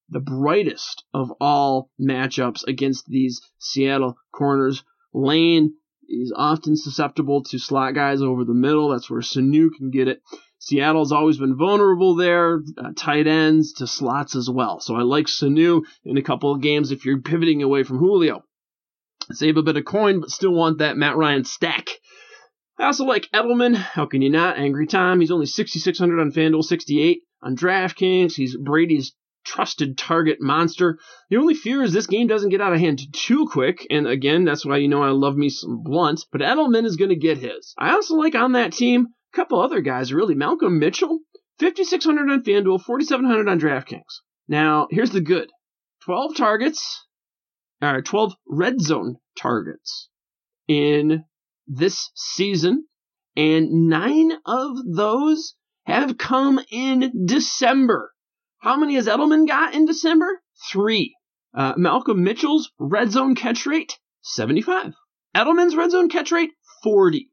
[0.09, 4.83] the brightest of all matchups against these Seattle corners.
[5.13, 5.73] Lane
[6.07, 8.89] is often susceptible to slot guys over the middle.
[8.89, 10.21] That's where Sanu can get it.
[10.65, 14.79] Seattle's always been vulnerable there, uh, tight ends to slots as well.
[14.79, 18.45] So I like Sanu in a couple of games if you're pivoting away from Julio.
[19.31, 21.89] Save a bit of coin, but still want that Matt Ryan stack.
[22.79, 23.75] I also like Edelman.
[23.75, 24.57] How can you not?
[24.57, 25.19] Angry Tom.
[25.19, 28.33] He's only 6,600 on FanDuel, 68 on DraftKings.
[28.33, 30.97] He's Brady's trusted target monster.
[31.29, 34.45] The only fear is this game doesn't get out of hand too quick, and again,
[34.45, 37.37] that's why you know I love me some Blount, but Edelman is going to get
[37.37, 37.73] his.
[37.77, 40.35] I also like on that team couple other guys, really.
[40.35, 41.19] Malcolm Mitchell,
[41.59, 44.21] 5,600 on FanDuel, 4,700 on DraftKings.
[44.47, 45.49] Now, here's the good
[46.03, 47.05] 12 targets,
[47.81, 50.09] or 12 red zone targets
[50.67, 51.23] in
[51.67, 52.85] this season,
[53.35, 55.55] and nine of those
[55.85, 58.11] have come in December.
[58.59, 60.41] How many has Edelman got in December?
[60.71, 61.15] Three.
[61.53, 64.93] Uh, Malcolm Mitchell's red zone catch rate, 75.
[65.35, 66.51] Edelman's red zone catch rate,
[66.83, 67.29] 40.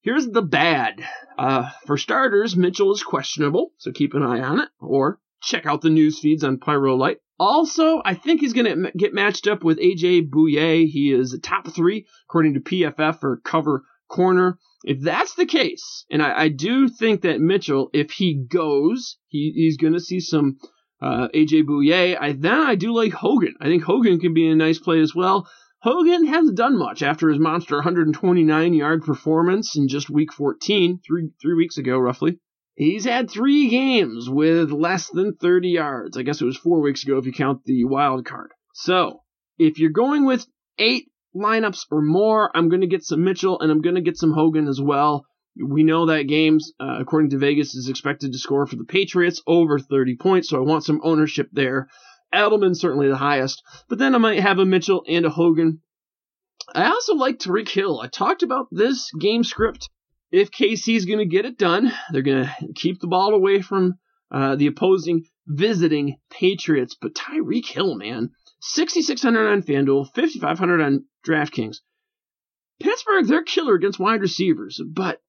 [0.00, 1.04] Here's the bad.
[1.36, 5.82] Uh, for starters, Mitchell is questionable, so keep an eye on it, or check out
[5.82, 9.78] the news feeds on Pyro Also, I think he's going to get matched up with
[9.78, 10.88] AJ Bouye.
[10.88, 14.58] He is top three, according to PFF, for cover corner.
[14.84, 19.52] If that's the case, and I, I do think that Mitchell, if he goes, he,
[19.54, 20.58] he's going to see some
[21.00, 22.16] uh, AJ Bouye.
[22.20, 23.54] I, then I do like Hogan.
[23.60, 25.48] I think Hogan can be a nice play as well.
[25.80, 31.30] Hogan hasn't done much after his monster 129 yard performance in just week 14, three,
[31.40, 32.38] three weeks ago roughly.
[32.74, 36.16] He's had three games with less than 30 yards.
[36.16, 38.50] I guess it was four weeks ago if you count the wild card.
[38.74, 39.20] So,
[39.56, 40.46] if you're going with
[40.78, 44.16] eight lineups or more, I'm going to get some Mitchell and I'm going to get
[44.16, 45.26] some Hogan as well.
[45.60, 49.42] We know that games, uh, according to Vegas, is expected to score for the Patriots
[49.46, 51.88] over 30 points, so I want some ownership there.
[52.34, 55.80] Edelman certainly the highest, but then I might have a Mitchell and a Hogan.
[56.74, 58.00] I also like Tyreek Hill.
[58.00, 59.88] I talked about this game script.
[60.30, 63.94] If KC's going to get it done, they're going to keep the ball away from
[64.30, 66.94] uh, the opposing visiting Patriots.
[67.00, 71.78] But Tyreek Hill, man, 6,600 on FanDuel, 5,500 on DraftKings.
[72.80, 75.20] Pittsburgh, they're killer against wide receivers, but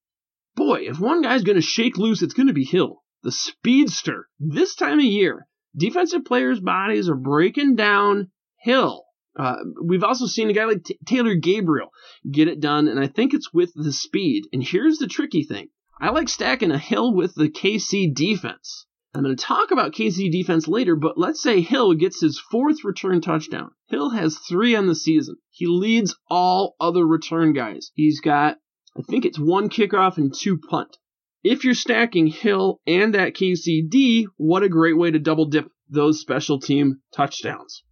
[0.55, 4.27] boy, if one guy's going to shake loose, it's going to be Hill, the speedster.
[4.39, 9.05] This time of year, defensive players' bodies are breaking down Hill.
[9.37, 11.91] Uh, we've also seen a guy like T- Taylor Gabriel
[12.29, 14.47] get it done, and I think it's with the speed.
[14.51, 15.69] And here's the tricky thing
[16.01, 18.85] I like stacking a Hill with the KC defense.
[19.13, 22.83] I'm going to talk about KC defense later, but let's say Hill gets his fourth
[22.83, 23.71] return touchdown.
[23.87, 25.37] Hill has three on the season.
[25.49, 27.91] He leads all other return guys.
[27.95, 28.57] He's got,
[28.95, 30.97] I think it's one kickoff and two punt.
[31.43, 36.19] If you're stacking Hill and that KCD, what a great way to double dip those
[36.19, 37.83] special team touchdowns.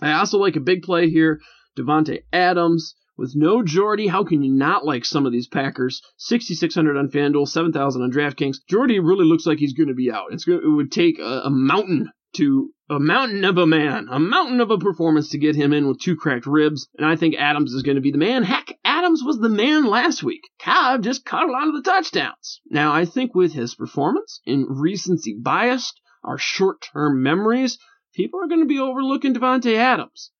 [0.00, 1.40] I also like a big play here,
[1.76, 2.94] Davante Adams.
[3.18, 6.02] With no Jordy, how can you not like some of these Packers?
[6.18, 8.58] 6,600 on FanDuel, 7,000 on DraftKings.
[8.68, 10.32] Jordy really looks like he's going to be out.
[10.32, 14.18] It's going, it would take a, a mountain to a mountain of a man, a
[14.18, 16.88] mountain of a performance to get him in with two cracked ribs.
[16.98, 18.42] And I think Adams is going to be the man.
[18.42, 18.75] Heck,
[19.24, 20.42] Was the man last week.
[20.58, 22.60] Cobb just caught a lot of the touchdowns.
[22.68, 27.78] Now, I think with his performance in recency biased, our short term memories,
[28.14, 30.30] people are going to be overlooking Davante Adams.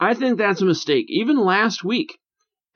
[0.00, 1.06] I think that's a mistake.
[1.08, 2.18] Even last week,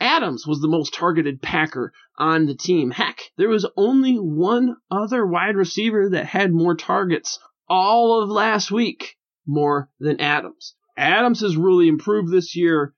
[0.01, 2.91] Adams was the most targeted Packer on the team.
[2.91, 7.39] Heck, there was only one other wide receiver that had more targets
[7.69, 10.75] all of last week, more than Adams.
[10.97, 12.95] Adams has really improved this year.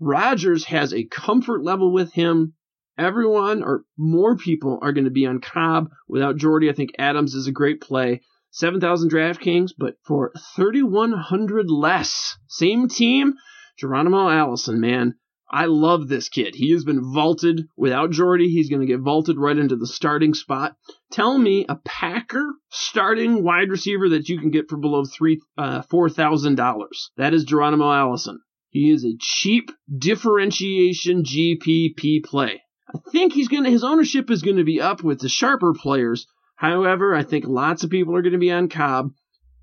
[0.00, 2.54] Rodgers has a comfort level with him.
[2.98, 6.70] Everyone or more people are going to be on Cobb without Jordy.
[6.70, 8.20] I think Adams is a great play.
[8.50, 12.36] 7,000 DraftKings, but for 3,100 less.
[12.46, 13.34] Same team,
[13.76, 15.14] Geronimo Allison, man.
[15.50, 16.54] I love this kid.
[16.54, 18.48] He has been vaulted without Jordy.
[18.48, 20.76] He's going to get vaulted right into the starting spot.
[21.12, 25.82] Tell me a Packer starting wide receiver that you can get for below three uh,
[25.82, 27.10] four thousand dollars.
[27.16, 28.40] That is Geronimo Allison.
[28.74, 32.60] He is a cheap differentiation GPP play.
[32.92, 36.26] I think he's to his ownership is to be up with the sharper players.
[36.56, 39.12] However, I think lots of people are to be on Cobb.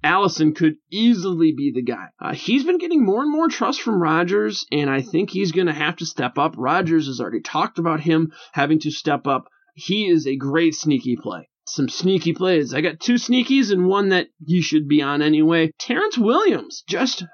[0.01, 2.07] Allison could easily be the guy.
[2.21, 5.67] Uh, he's been getting more and more trust from Rodgers, and I think he's going
[5.67, 6.55] to have to step up.
[6.57, 9.49] Rodgers has already talked about him having to step up.
[9.75, 11.49] He is a great sneaky play.
[11.65, 12.73] Some sneaky plays.
[12.73, 15.71] I got two sneakies and one that you should be on anyway.
[15.77, 17.25] Terrence Williams, just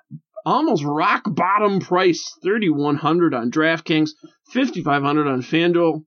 [0.47, 4.11] almost rock bottom price, 3100 on DraftKings,
[4.53, 6.05] 5500 on FanDuel.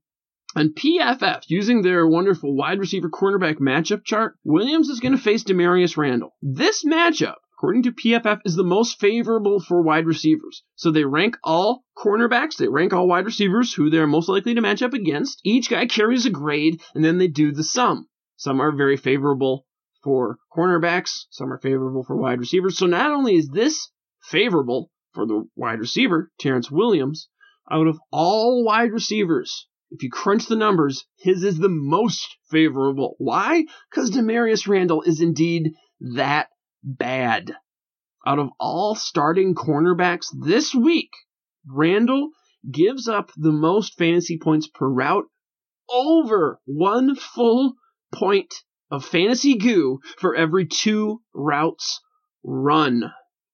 [0.57, 5.45] On PFF, using their wonderful wide receiver cornerback matchup chart, Williams is going to face
[5.45, 6.35] Damarious Randall.
[6.41, 10.65] This matchup, according to PFF, is the most favorable for wide receivers.
[10.75, 14.63] So they rank all cornerbacks, they rank all wide receivers who they're most likely to
[14.63, 15.41] match up against.
[15.45, 18.09] Each guy carries a grade, and then they do the sum.
[18.37, 19.67] Some are very favorable
[20.03, 22.79] for cornerbacks, some are favorable for wide receivers.
[22.79, 23.91] So not only is this
[24.23, 27.29] favorable for the wide receiver, Terrence Williams,
[27.71, 33.17] out of all wide receivers if you crunch the numbers, his is the most favorable.
[33.19, 33.65] Why?
[33.91, 36.49] Because Damarious Randall is indeed that
[36.83, 37.57] bad.
[38.25, 41.11] Out of all starting cornerbacks this week,
[41.67, 42.31] Randall
[42.71, 45.27] gives up the most fantasy points per route,
[45.89, 47.75] over one full
[48.15, 48.55] point
[48.91, 52.01] of fantasy goo for every two routes
[52.45, 53.11] run.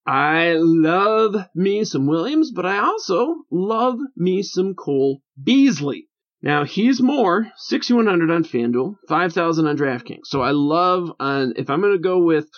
[0.07, 6.09] I love me some Williams, but I also love me some Cole Beasley.
[6.41, 10.27] Now he's more 6100 on FanDuel, 5000 on DraftKings.
[10.27, 12.49] So I love on if I'm going to go with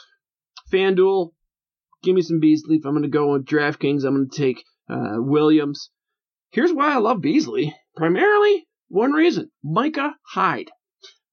[0.71, 1.31] FanDuel,
[2.03, 2.77] give me some Beasley.
[2.77, 5.89] If I'm going to go with DraftKings, I'm going to take uh, Williams.
[6.51, 7.75] Here's why I love Beasley.
[7.97, 10.71] Primarily, one reason: Micah Hyde.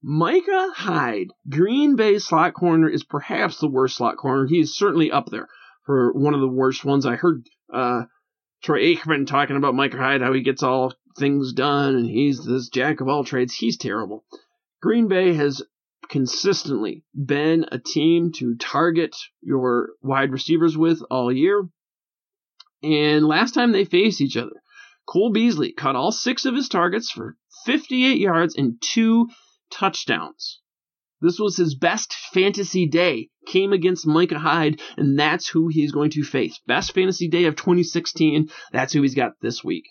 [0.01, 4.45] Micah Hyde, Green Bay slot corner, is perhaps the worst slot corner.
[4.47, 5.49] He is certainly up there
[5.86, 7.06] for one of the worst ones.
[7.06, 8.04] I heard uh,
[8.64, 12.70] Troy Aikman talking about Mike Hyde, how he gets all things done and he's this
[12.70, 13.54] jack of all trades.
[13.54, 14.26] He's terrible.
[14.82, 15.62] Green Bay has
[16.10, 21.68] consistently been a team to target your wide receivers with all year.
[22.84, 24.62] And last time they faced each other,
[25.08, 29.30] Cole Beasley caught all six of his targets for 58 yards and two
[29.72, 30.60] touchdowns.
[31.26, 33.30] This was his best fantasy day.
[33.47, 36.59] Came against Micah Hyde, and that's who he's going to face.
[36.67, 38.49] Best fantasy day of 2016.
[38.71, 39.86] That's who he's got this week.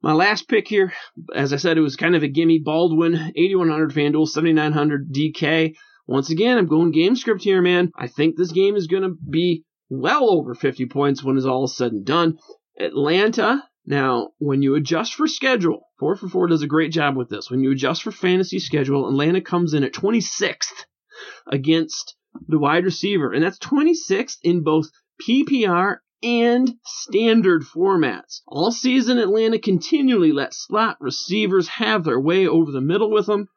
[0.00, 0.92] My last pick here,
[1.34, 2.60] as I said, it was kind of a gimme.
[2.60, 5.74] Baldwin, 8100 FanDuel, 7900 DK.
[6.06, 7.90] Once again, I'm going game script here, man.
[7.96, 11.66] I think this game is going to be well over 50 points when it's all
[11.66, 12.38] said and done.
[12.78, 17.30] Atlanta, now, when you adjust for schedule, 4 for 4 does a great job with
[17.30, 17.50] this.
[17.50, 20.84] When you adjust for fantasy schedule, Atlanta comes in at 26th
[21.50, 22.14] against
[22.46, 24.90] the wide receiver, and that's 26th in both
[25.26, 28.42] PPR and standard formats.
[28.46, 33.48] All season, Atlanta continually let slot receivers have their way over the middle with them.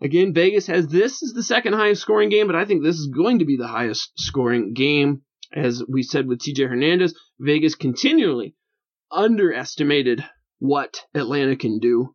[0.00, 3.08] Again, Vegas has this is the second highest scoring game, but I think this is
[3.08, 5.20] going to be the highest scoring game.
[5.52, 8.54] As we said with TJ Hernandez, Vegas continually
[9.10, 10.24] underestimated
[10.58, 12.14] what Atlanta can do.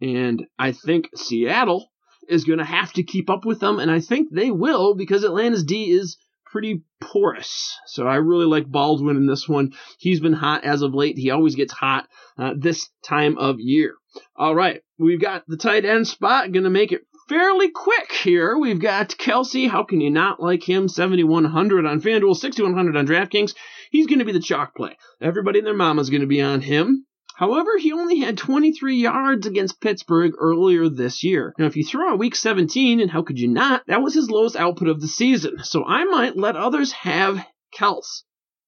[0.00, 1.88] And I think Seattle
[2.28, 5.24] is going to have to keep up with them, and I think they will because
[5.24, 7.78] Atlanta's D is pretty porous.
[7.86, 9.72] So I really like Baldwin in this one.
[9.98, 11.18] He's been hot as of late.
[11.18, 12.08] He always gets hot
[12.38, 13.94] uh, this time of year.
[14.36, 16.52] All right, we've got the tight end spot.
[16.52, 18.56] Going to make it fairly quick here.
[18.56, 19.68] We've got Kelce.
[19.68, 20.88] How can you not like him?
[20.88, 23.54] 7,100 on FanDuel, 6,100 on DraftKings.
[23.90, 24.96] He's going to be the chalk play.
[25.20, 27.04] Everybody and their mama's going to be on him.
[27.36, 31.54] However, he only had 23 yards against Pittsburgh earlier this year.
[31.56, 34.28] Now, if you throw out week 17, and how could you not, that was his
[34.28, 35.62] lowest output of the season.
[35.62, 38.22] So I might let others have Kels.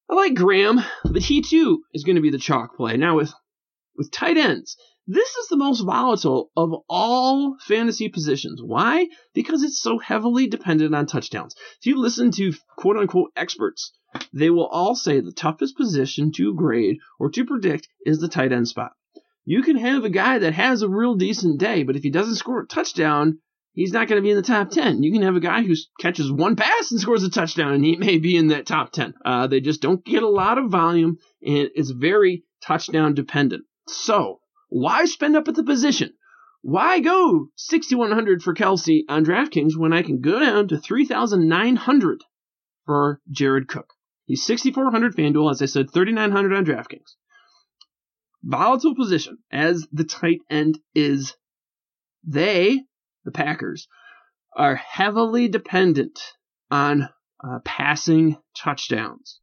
[0.08, 2.96] I like Graham, but he too is going to be the chalk play.
[2.96, 3.32] Now, with,
[3.96, 4.76] with tight ends,
[5.06, 8.62] this is the most volatile of all fantasy positions.
[8.62, 9.08] Why?
[9.34, 11.54] Because it's so heavily dependent on touchdowns.
[11.80, 13.92] If you listen to quote unquote experts,
[14.32, 18.52] they will all say the toughest position to grade or to predict is the tight
[18.52, 18.92] end spot.
[19.44, 22.36] you can have a guy that has a real decent day, but if he doesn't
[22.36, 23.38] score a touchdown,
[23.72, 25.02] he's not going to be in the top 10.
[25.02, 27.96] You can have a guy who catches one pass and scores a touchdown, and he
[27.96, 29.14] may be in that top 10.
[29.24, 33.64] Uh, they just don't get a lot of volume, and it's very touchdown dependent.
[33.88, 34.39] So,
[34.70, 36.14] why spend up at the position?
[36.62, 42.24] Why go 6,100 for Kelce on DraftKings when I can go down to 3,900
[42.86, 43.92] for Jared Cook?
[44.26, 47.14] He's 6,400 FanDuel, as I said, 3,900 on DraftKings.
[48.42, 51.34] Volatile position as the tight end is.
[52.22, 52.82] They,
[53.24, 53.88] the Packers,
[54.54, 56.20] are heavily dependent
[56.70, 57.08] on
[57.42, 59.40] uh, passing touchdowns.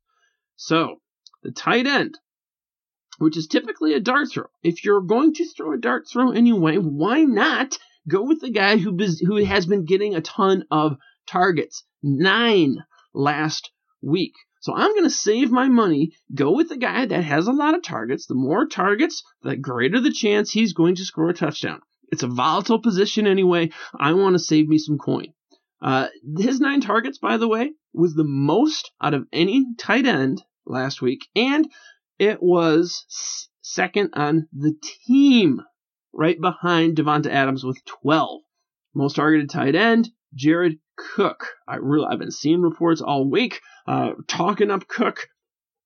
[0.56, 1.02] So,
[1.44, 2.18] the tight end
[3.18, 4.46] which is typically a dart throw.
[4.64, 8.78] If you're going to throw a dart throw anyway, why not go with the guy
[8.78, 10.98] who, who has been getting a ton of
[11.28, 11.84] targets?
[12.04, 12.78] Nine
[13.14, 14.34] last week.
[14.62, 17.76] So I'm going to save my money, go with the guy that has a lot
[17.76, 18.26] of targets.
[18.26, 21.82] The more targets, the greater the chance he's going to score a touchdown.
[22.12, 23.72] It's a volatile position anyway.
[24.00, 25.28] I want to save me some coin.
[25.82, 26.08] Uh,
[26.38, 31.02] his nine targets, by the way, was the most out of any tight end last
[31.02, 31.68] week, and
[32.20, 33.06] it was
[33.62, 35.62] second on the team,
[36.14, 38.42] right behind Davante Adams with 12.
[38.96, 41.48] Most targeted tight end, Jared Cook.
[41.68, 45.28] I really, I've been seeing reports all week uh, talking up Cook.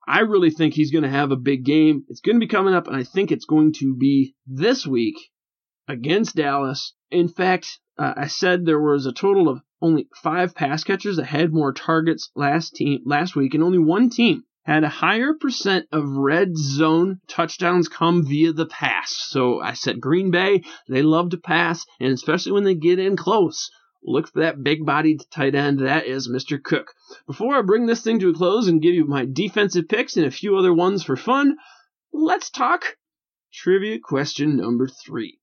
[0.08, 2.06] I really think he's going to have a big game.
[2.08, 5.16] It's going to be coming up, and I think it's going to be this week
[5.88, 6.94] against Dallas.
[7.12, 11.26] In fact, uh, I said there was a total of only five pass catchers that
[11.26, 15.88] had more targets last team last week, and only one team had a higher percent
[15.92, 19.16] of red zone touchdowns come via the pass.
[19.30, 23.18] So I said Green Bay, they love to pass, and especially when they get in
[23.18, 23.72] close.
[24.04, 25.80] Look for that big bodied tight end.
[25.80, 26.62] That is Mr.
[26.62, 26.94] Cook.
[27.28, 30.26] Before I bring this thing to a close and give you my defensive picks and
[30.26, 31.58] a few other ones for fun,
[32.12, 32.98] let's talk
[33.54, 35.40] trivia question number three.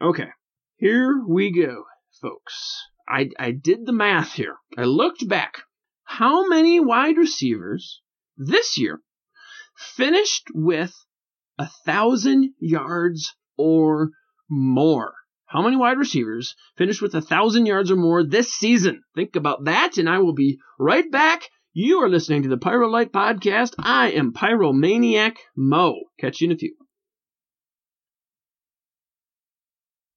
[0.00, 0.28] Okay,
[0.76, 1.84] here we go,
[2.20, 2.82] folks.
[3.08, 4.56] I, I did the math here.
[4.76, 5.62] I looked back.
[6.04, 8.02] How many wide receivers
[8.36, 9.00] this year
[9.76, 10.94] finished with
[11.58, 14.10] a thousand yards or
[14.48, 15.14] more.
[15.46, 19.02] How many wide receivers finished with a thousand yards or more this season?
[19.14, 21.48] Think about that, and I will be right back.
[21.72, 23.74] You are listening to the Pyro Light Podcast.
[23.78, 25.94] I am Pyromaniac Mo.
[26.18, 26.74] Catch you in a few.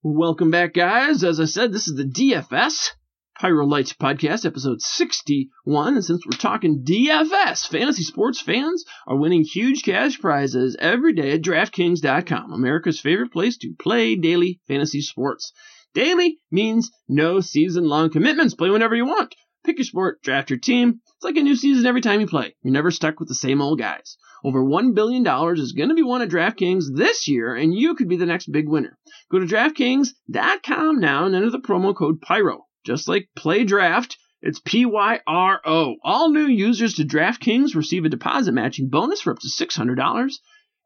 [0.03, 1.23] Welcome back, guys.
[1.23, 2.91] As I said, this is the DFS
[3.39, 5.93] Pyro Lights Podcast, episode 61.
[5.93, 11.33] And since we're talking DFS, fantasy sports fans are winning huge cash prizes every day
[11.33, 15.53] at DraftKings.com, America's favorite place to play daily fantasy sports.
[15.93, 18.55] Daily means no season long commitments.
[18.55, 19.35] Play whenever you want.
[19.63, 21.01] Pick your sport, draft your team.
[21.15, 22.55] It's like a new season every time you play.
[22.63, 24.17] You're never stuck with the same old guys.
[24.43, 25.21] Over $1 billion
[25.59, 28.51] is going to be won at DraftKings this year, and you could be the next
[28.51, 28.97] big winner.
[29.29, 32.66] Go to DraftKings.com now and enter the promo code PYRO.
[32.87, 35.97] Just like Play Draft, it's P Y R O.
[36.05, 40.33] All new users to DraftKings receive a deposit matching bonus for up to $600,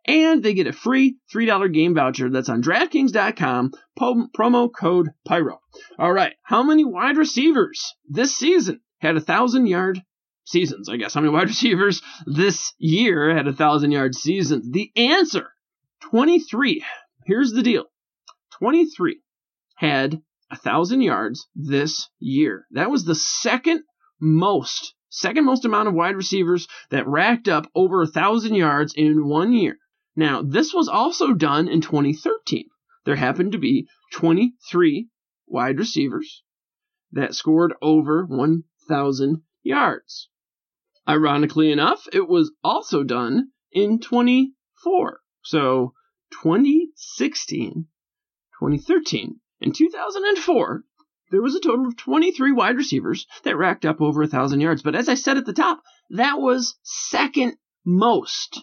[0.07, 5.59] and they get a free $3 game voucher that's on DraftKings.com, promo code PYRO.
[5.99, 10.01] All right, how many wide receivers this season had a thousand yard
[10.43, 10.89] seasons?
[10.89, 14.71] I guess how many wide receivers this year had a thousand yard seasons?
[14.71, 15.49] The answer
[16.09, 16.83] 23.
[17.27, 17.85] Here's the deal
[18.57, 19.21] 23
[19.75, 20.19] had
[20.51, 22.67] a thousand yards this year.
[22.71, 23.83] That was the second
[24.19, 29.27] most, second most amount of wide receivers that racked up over a thousand yards in
[29.27, 29.77] one year.
[30.15, 32.65] Now, this was also done in 2013.
[33.05, 35.07] There happened to be 23
[35.47, 36.43] wide receivers
[37.13, 40.29] that scored over 1,000 yards.
[41.07, 45.21] Ironically enough, it was also done in 24.
[45.43, 45.93] So
[46.31, 47.87] 2016,
[48.59, 50.83] 2013, in 2004,
[51.31, 54.81] there was a total of 23 wide receivers that racked up over 1,000 yards.
[54.81, 57.55] But as I said at the top, that was second
[57.85, 58.59] most.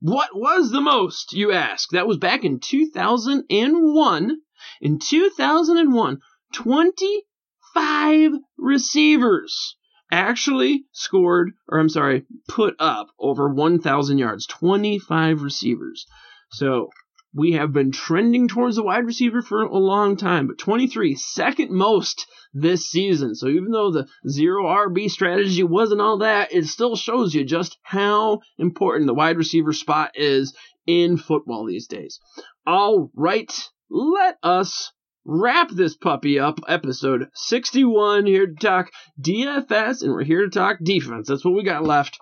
[0.00, 1.90] What was the most, you ask?
[1.90, 4.40] That was back in 2001.
[4.80, 6.20] In 2001,
[6.54, 9.76] 25 receivers
[10.12, 14.46] actually scored, or I'm sorry, put up over 1,000 yards.
[14.46, 16.06] 25 receivers.
[16.50, 16.90] So
[17.32, 21.70] we have been trending towards the wide receiver for a long time, but 23, second
[21.70, 23.34] most this season.
[23.34, 27.78] So even though the zero RB strategy wasn't all that, it still shows you just
[27.82, 30.54] how important the wide receiver spot is
[30.86, 32.18] in football these days.
[32.66, 33.52] All right,
[33.88, 34.92] let us
[35.24, 36.58] wrap this puppy up.
[36.66, 41.28] Episode 61 here to talk DFS, and we're here to talk defense.
[41.28, 42.18] That's what we got left.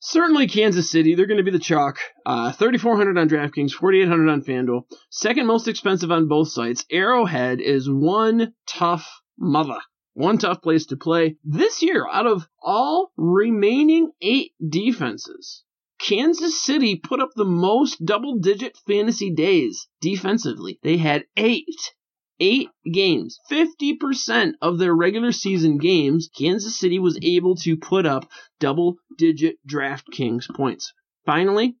[0.00, 1.98] Certainly, Kansas City, they're going to be the chalk.
[2.24, 4.82] Uh, 3,400 on DraftKings, 4,800 on FanDuel.
[5.10, 6.84] Second most expensive on both sites.
[6.90, 9.78] Arrowhead is one tough mother.
[10.14, 11.36] One tough place to play.
[11.44, 15.64] This year, out of all remaining eight defenses,
[15.98, 20.78] Kansas City put up the most double digit fantasy days defensively.
[20.82, 21.92] They had eight
[22.40, 28.28] eight games, 50% of their regular season games, Kansas City was able to put up
[28.60, 30.92] double digit DraftKings points.
[31.26, 31.76] Finally,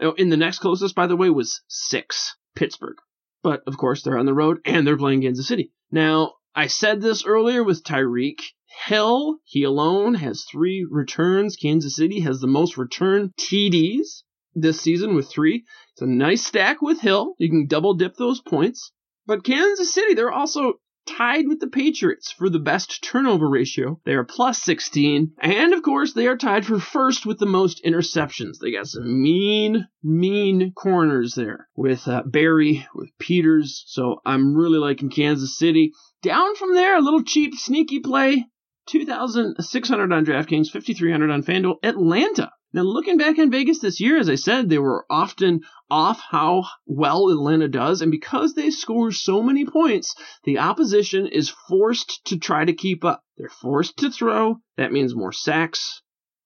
[0.00, 2.96] oh, in the next closest, by the way, was six, Pittsburgh.
[3.42, 5.72] But of course, they're on the road and they're playing Kansas City.
[5.90, 8.40] Now, I said this earlier with Tyreek
[8.86, 9.38] Hill.
[9.44, 11.56] He alone has three returns.
[11.56, 14.22] Kansas City has the most return TDs
[14.54, 15.64] this season with three.
[15.92, 17.34] It's a nice stack with Hill.
[17.38, 18.92] You can double dip those points.
[19.26, 20.74] But Kansas City, they're also
[21.06, 24.00] tied with the Patriots for the best turnover ratio.
[24.04, 25.32] They are plus 16.
[25.40, 28.58] And of course, they are tied for first with the most interceptions.
[28.60, 33.84] They got some mean, mean corners there with uh, Barry, with Peters.
[33.86, 35.92] So I'm really liking Kansas City.
[36.22, 38.46] Down from there, a little cheap, sneaky play.
[38.88, 41.76] 2,600 on DraftKings, 5,300 on FanDuel.
[41.82, 46.20] Atlanta now, looking back in Vegas this year, as I said, they were often off
[46.20, 50.14] how well Atlanta does, and because they score so many points,
[50.44, 53.24] the opposition is forced to try to keep up.
[53.36, 54.60] They're forced to throw.
[54.76, 56.02] That means more sacks,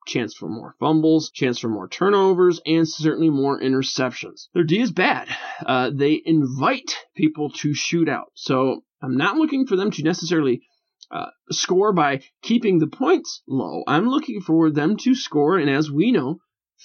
[0.07, 4.49] chance for more fumbles, chance for more turnovers, and certainly more interceptions.
[4.55, 5.29] Their D is bad.
[5.65, 8.33] Uh, they invite people to shoot out.
[8.33, 10.63] So I'm not looking for them to necessarily
[11.11, 13.83] uh, score by keeping the points low.
[13.87, 16.41] I'm looking for them to score, and as we know,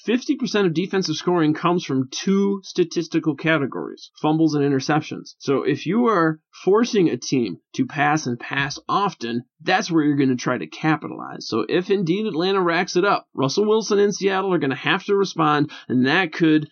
[0.08, 5.36] 50% of defensive scoring comes from two statistical categories fumbles and interceptions.
[5.40, 10.16] So if you are forcing a team to pass and pass often, that's where you're
[10.16, 11.48] going to try to capitalize.
[11.48, 15.04] So if indeed Atlanta racks it up, Russell Wilson and Seattle are going to have
[15.06, 16.70] to respond, and that could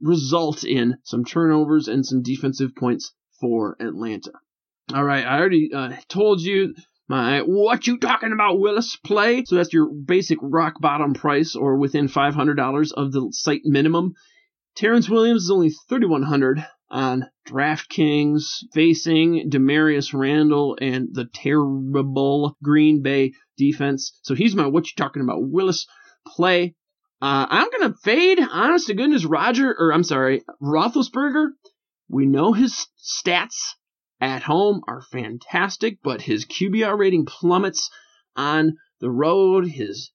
[0.00, 4.32] result in some turnovers and some defensive points for Atlanta.
[4.92, 6.74] All right, I already uh, told you
[7.08, 9.44] my what you talking about Willis play.
[9.44, 13.62] So that's your basic rock bottom price, or within five hundred dollars of the site
[13.64, 14.12] minimum.
[14.76, 22.56] Terrence Williams is only thirty one hundred on DraftKings, facing Damarious Randall and the terrible
[22.62, 24.18] Green Bay defense.
[24.22, 25.86] So he's my what you talking about Willis
[26.26, 26.74] play.
[27.22, 31.48] Uh, I'm gonna fade, honest to goodness, Roger, or I'm sorry, Roethlisberger.
[32.08, 33.74] We know his stats
[34.20, 37.90] at home are fantastic, but his QBR rating plummets
[38.36, 39.66] on the road.
[39.66, 40.10] His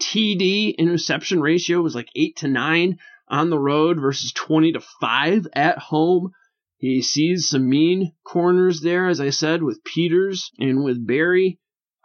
[0.00, 2.98] TD interception ratio was like 8 to 9
[3.28, 6.30] on the road versus 20 to 5 at home.
[6.78, 11.58] He sees some mean corners there, as I said, with Peters and with Barry.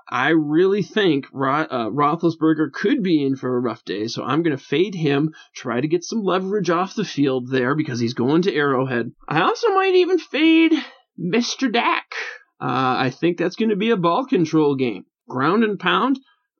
[0.09, 4.43] I really think Ro- uh, Roethlisberger could be in for a rough day, so I'm
[4.43, 8.13] going to fade him, try to get some leverage off the field there because he's
[8.13, 9.13] going to Arrowhead.
[9.27, 10.73] I also might even fade
[11.19, 11.71] Mr.
[11.71, 12.05] Dak.
[12.59, 15.05] Uh, I think that's going to be a ball control game.
[15.27, 16.19] Ground and pound.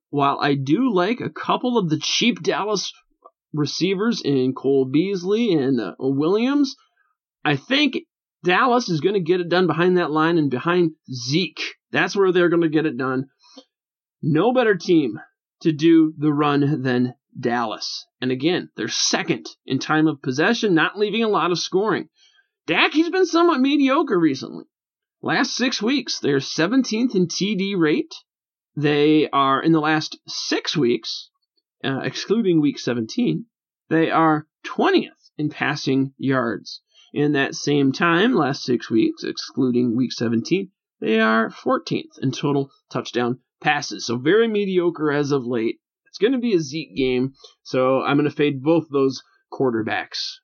[0.09, 2.91] While I do like a couple of the cheap Dallas
[3.53, 6.75] receivers in Cole Beasley and uh, Williams,
[7.43, 7.97] I think
[8.43, 11.61] Dallas is going to get it done behind that line and behind Zeke.
[11.91, 13.25] That's where they're going to get it done.
[14.21, 15.19] No better team
[15.61, 18.05] to do the run than Dallas.
[18.21, 22.09] And again, they're second in time of possession, not leaving a lot of scoring.
[22.67, 24.65] Dak, he's been somewhat mediocre recently.
[25.21, 28.13] Last six weeks, they're 17th in TD rate.
[28.75, 31.29] They are, in the last six weeks,
[31.83, 33.45] uh, excluding week 17,
[33.89, 36.81] they are 20th in passing yards.
[37.13, 42.71] In that same time, last six weeks, excluding week 17, they are 14th in total
[42.89, 44.07] touchdown passes.
[44.07, 45.79] So very mediocre as of late.
[46.07, 49.21] It's going to be a Zeke game, so I'm going to fade both those
[49.53, 50.39] quarterbacks.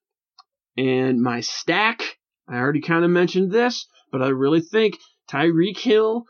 [0.77, 2.17] And my stack,
[2.47, 4.97] I already kind of mentioned this, but I really think
[5.29, 6.25] Tyreek Hill,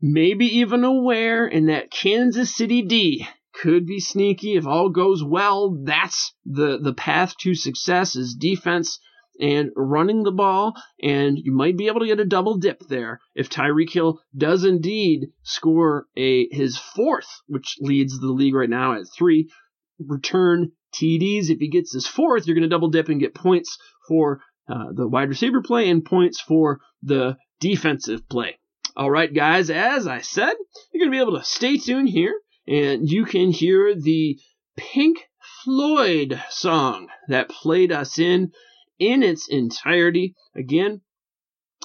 [0.00, 5.22] maybe even a Ware, in that Kansas City D could be sneaky if all goes
[5.22, 5.78] well.
[5.84, 8.98] That's the the path to success is defense
[9.40, 13.20] and running the ball, and you might be able to get a double dip there
[13.34, 18.94] if Tyreek Hill does indeed score a his fourth, which leads the league right now
[18.94, 19.50] at three
[19.98, 21.50] return TDs.
[21.50, 23.78] If he gets his fourth, you're going to double dip and get points
[24.08, 28.58] for uh, the wide receiver play and points for the defensive play.
[28.96, 30.54] All right, guys, as I said,
[30.92, 32.34] you're going to be able to stay tuned here
[32.66, 34.38] and you can hear the
[34.76, 35.28] Pink
[35.64, 38.52] Floyd song that played us in
[38.98, 40.34] in its entirety.
[40.54, 41.00] Again,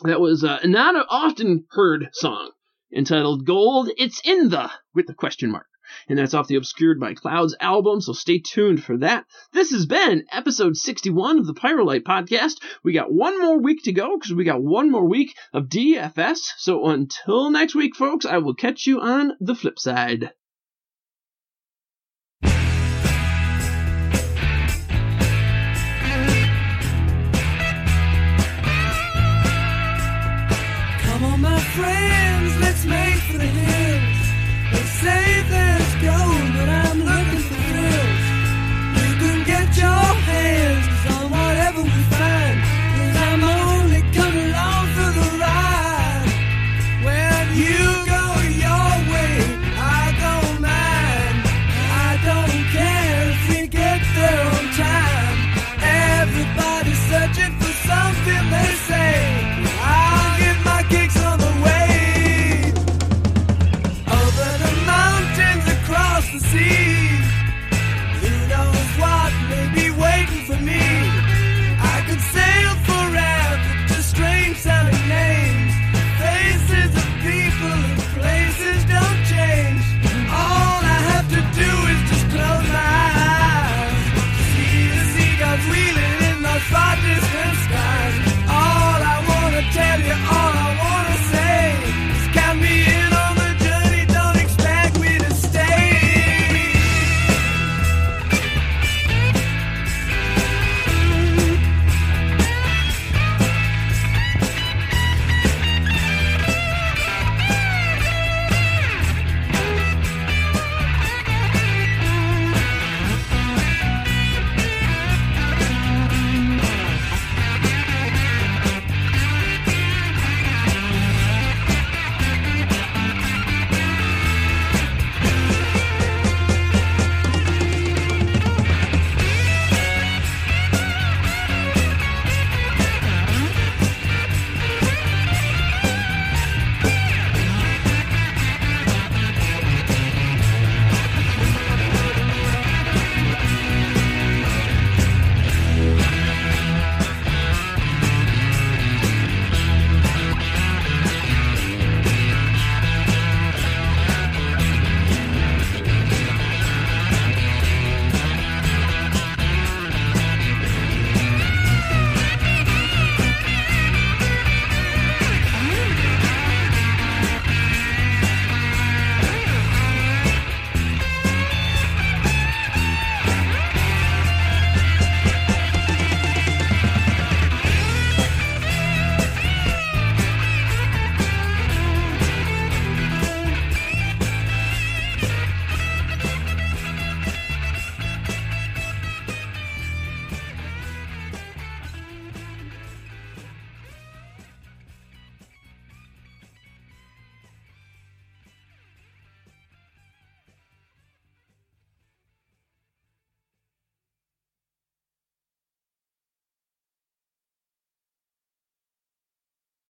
[0.03, 2.51] that was uh, not an often heard song
[2.95, 5.66] entitled Gold It's in the with the question mark.
[6.07, 9.25] And that's off the Obscured by Clouds album, so stay tuned for that.
[9.51, 12.61] This has been episode 61 of the Pyro Light podcast.
[12.83, 16.39] We got one more week to go because we got one more week of DFS.
[16.57, 20.31] So until next week, folks, I will catch you on the flip side.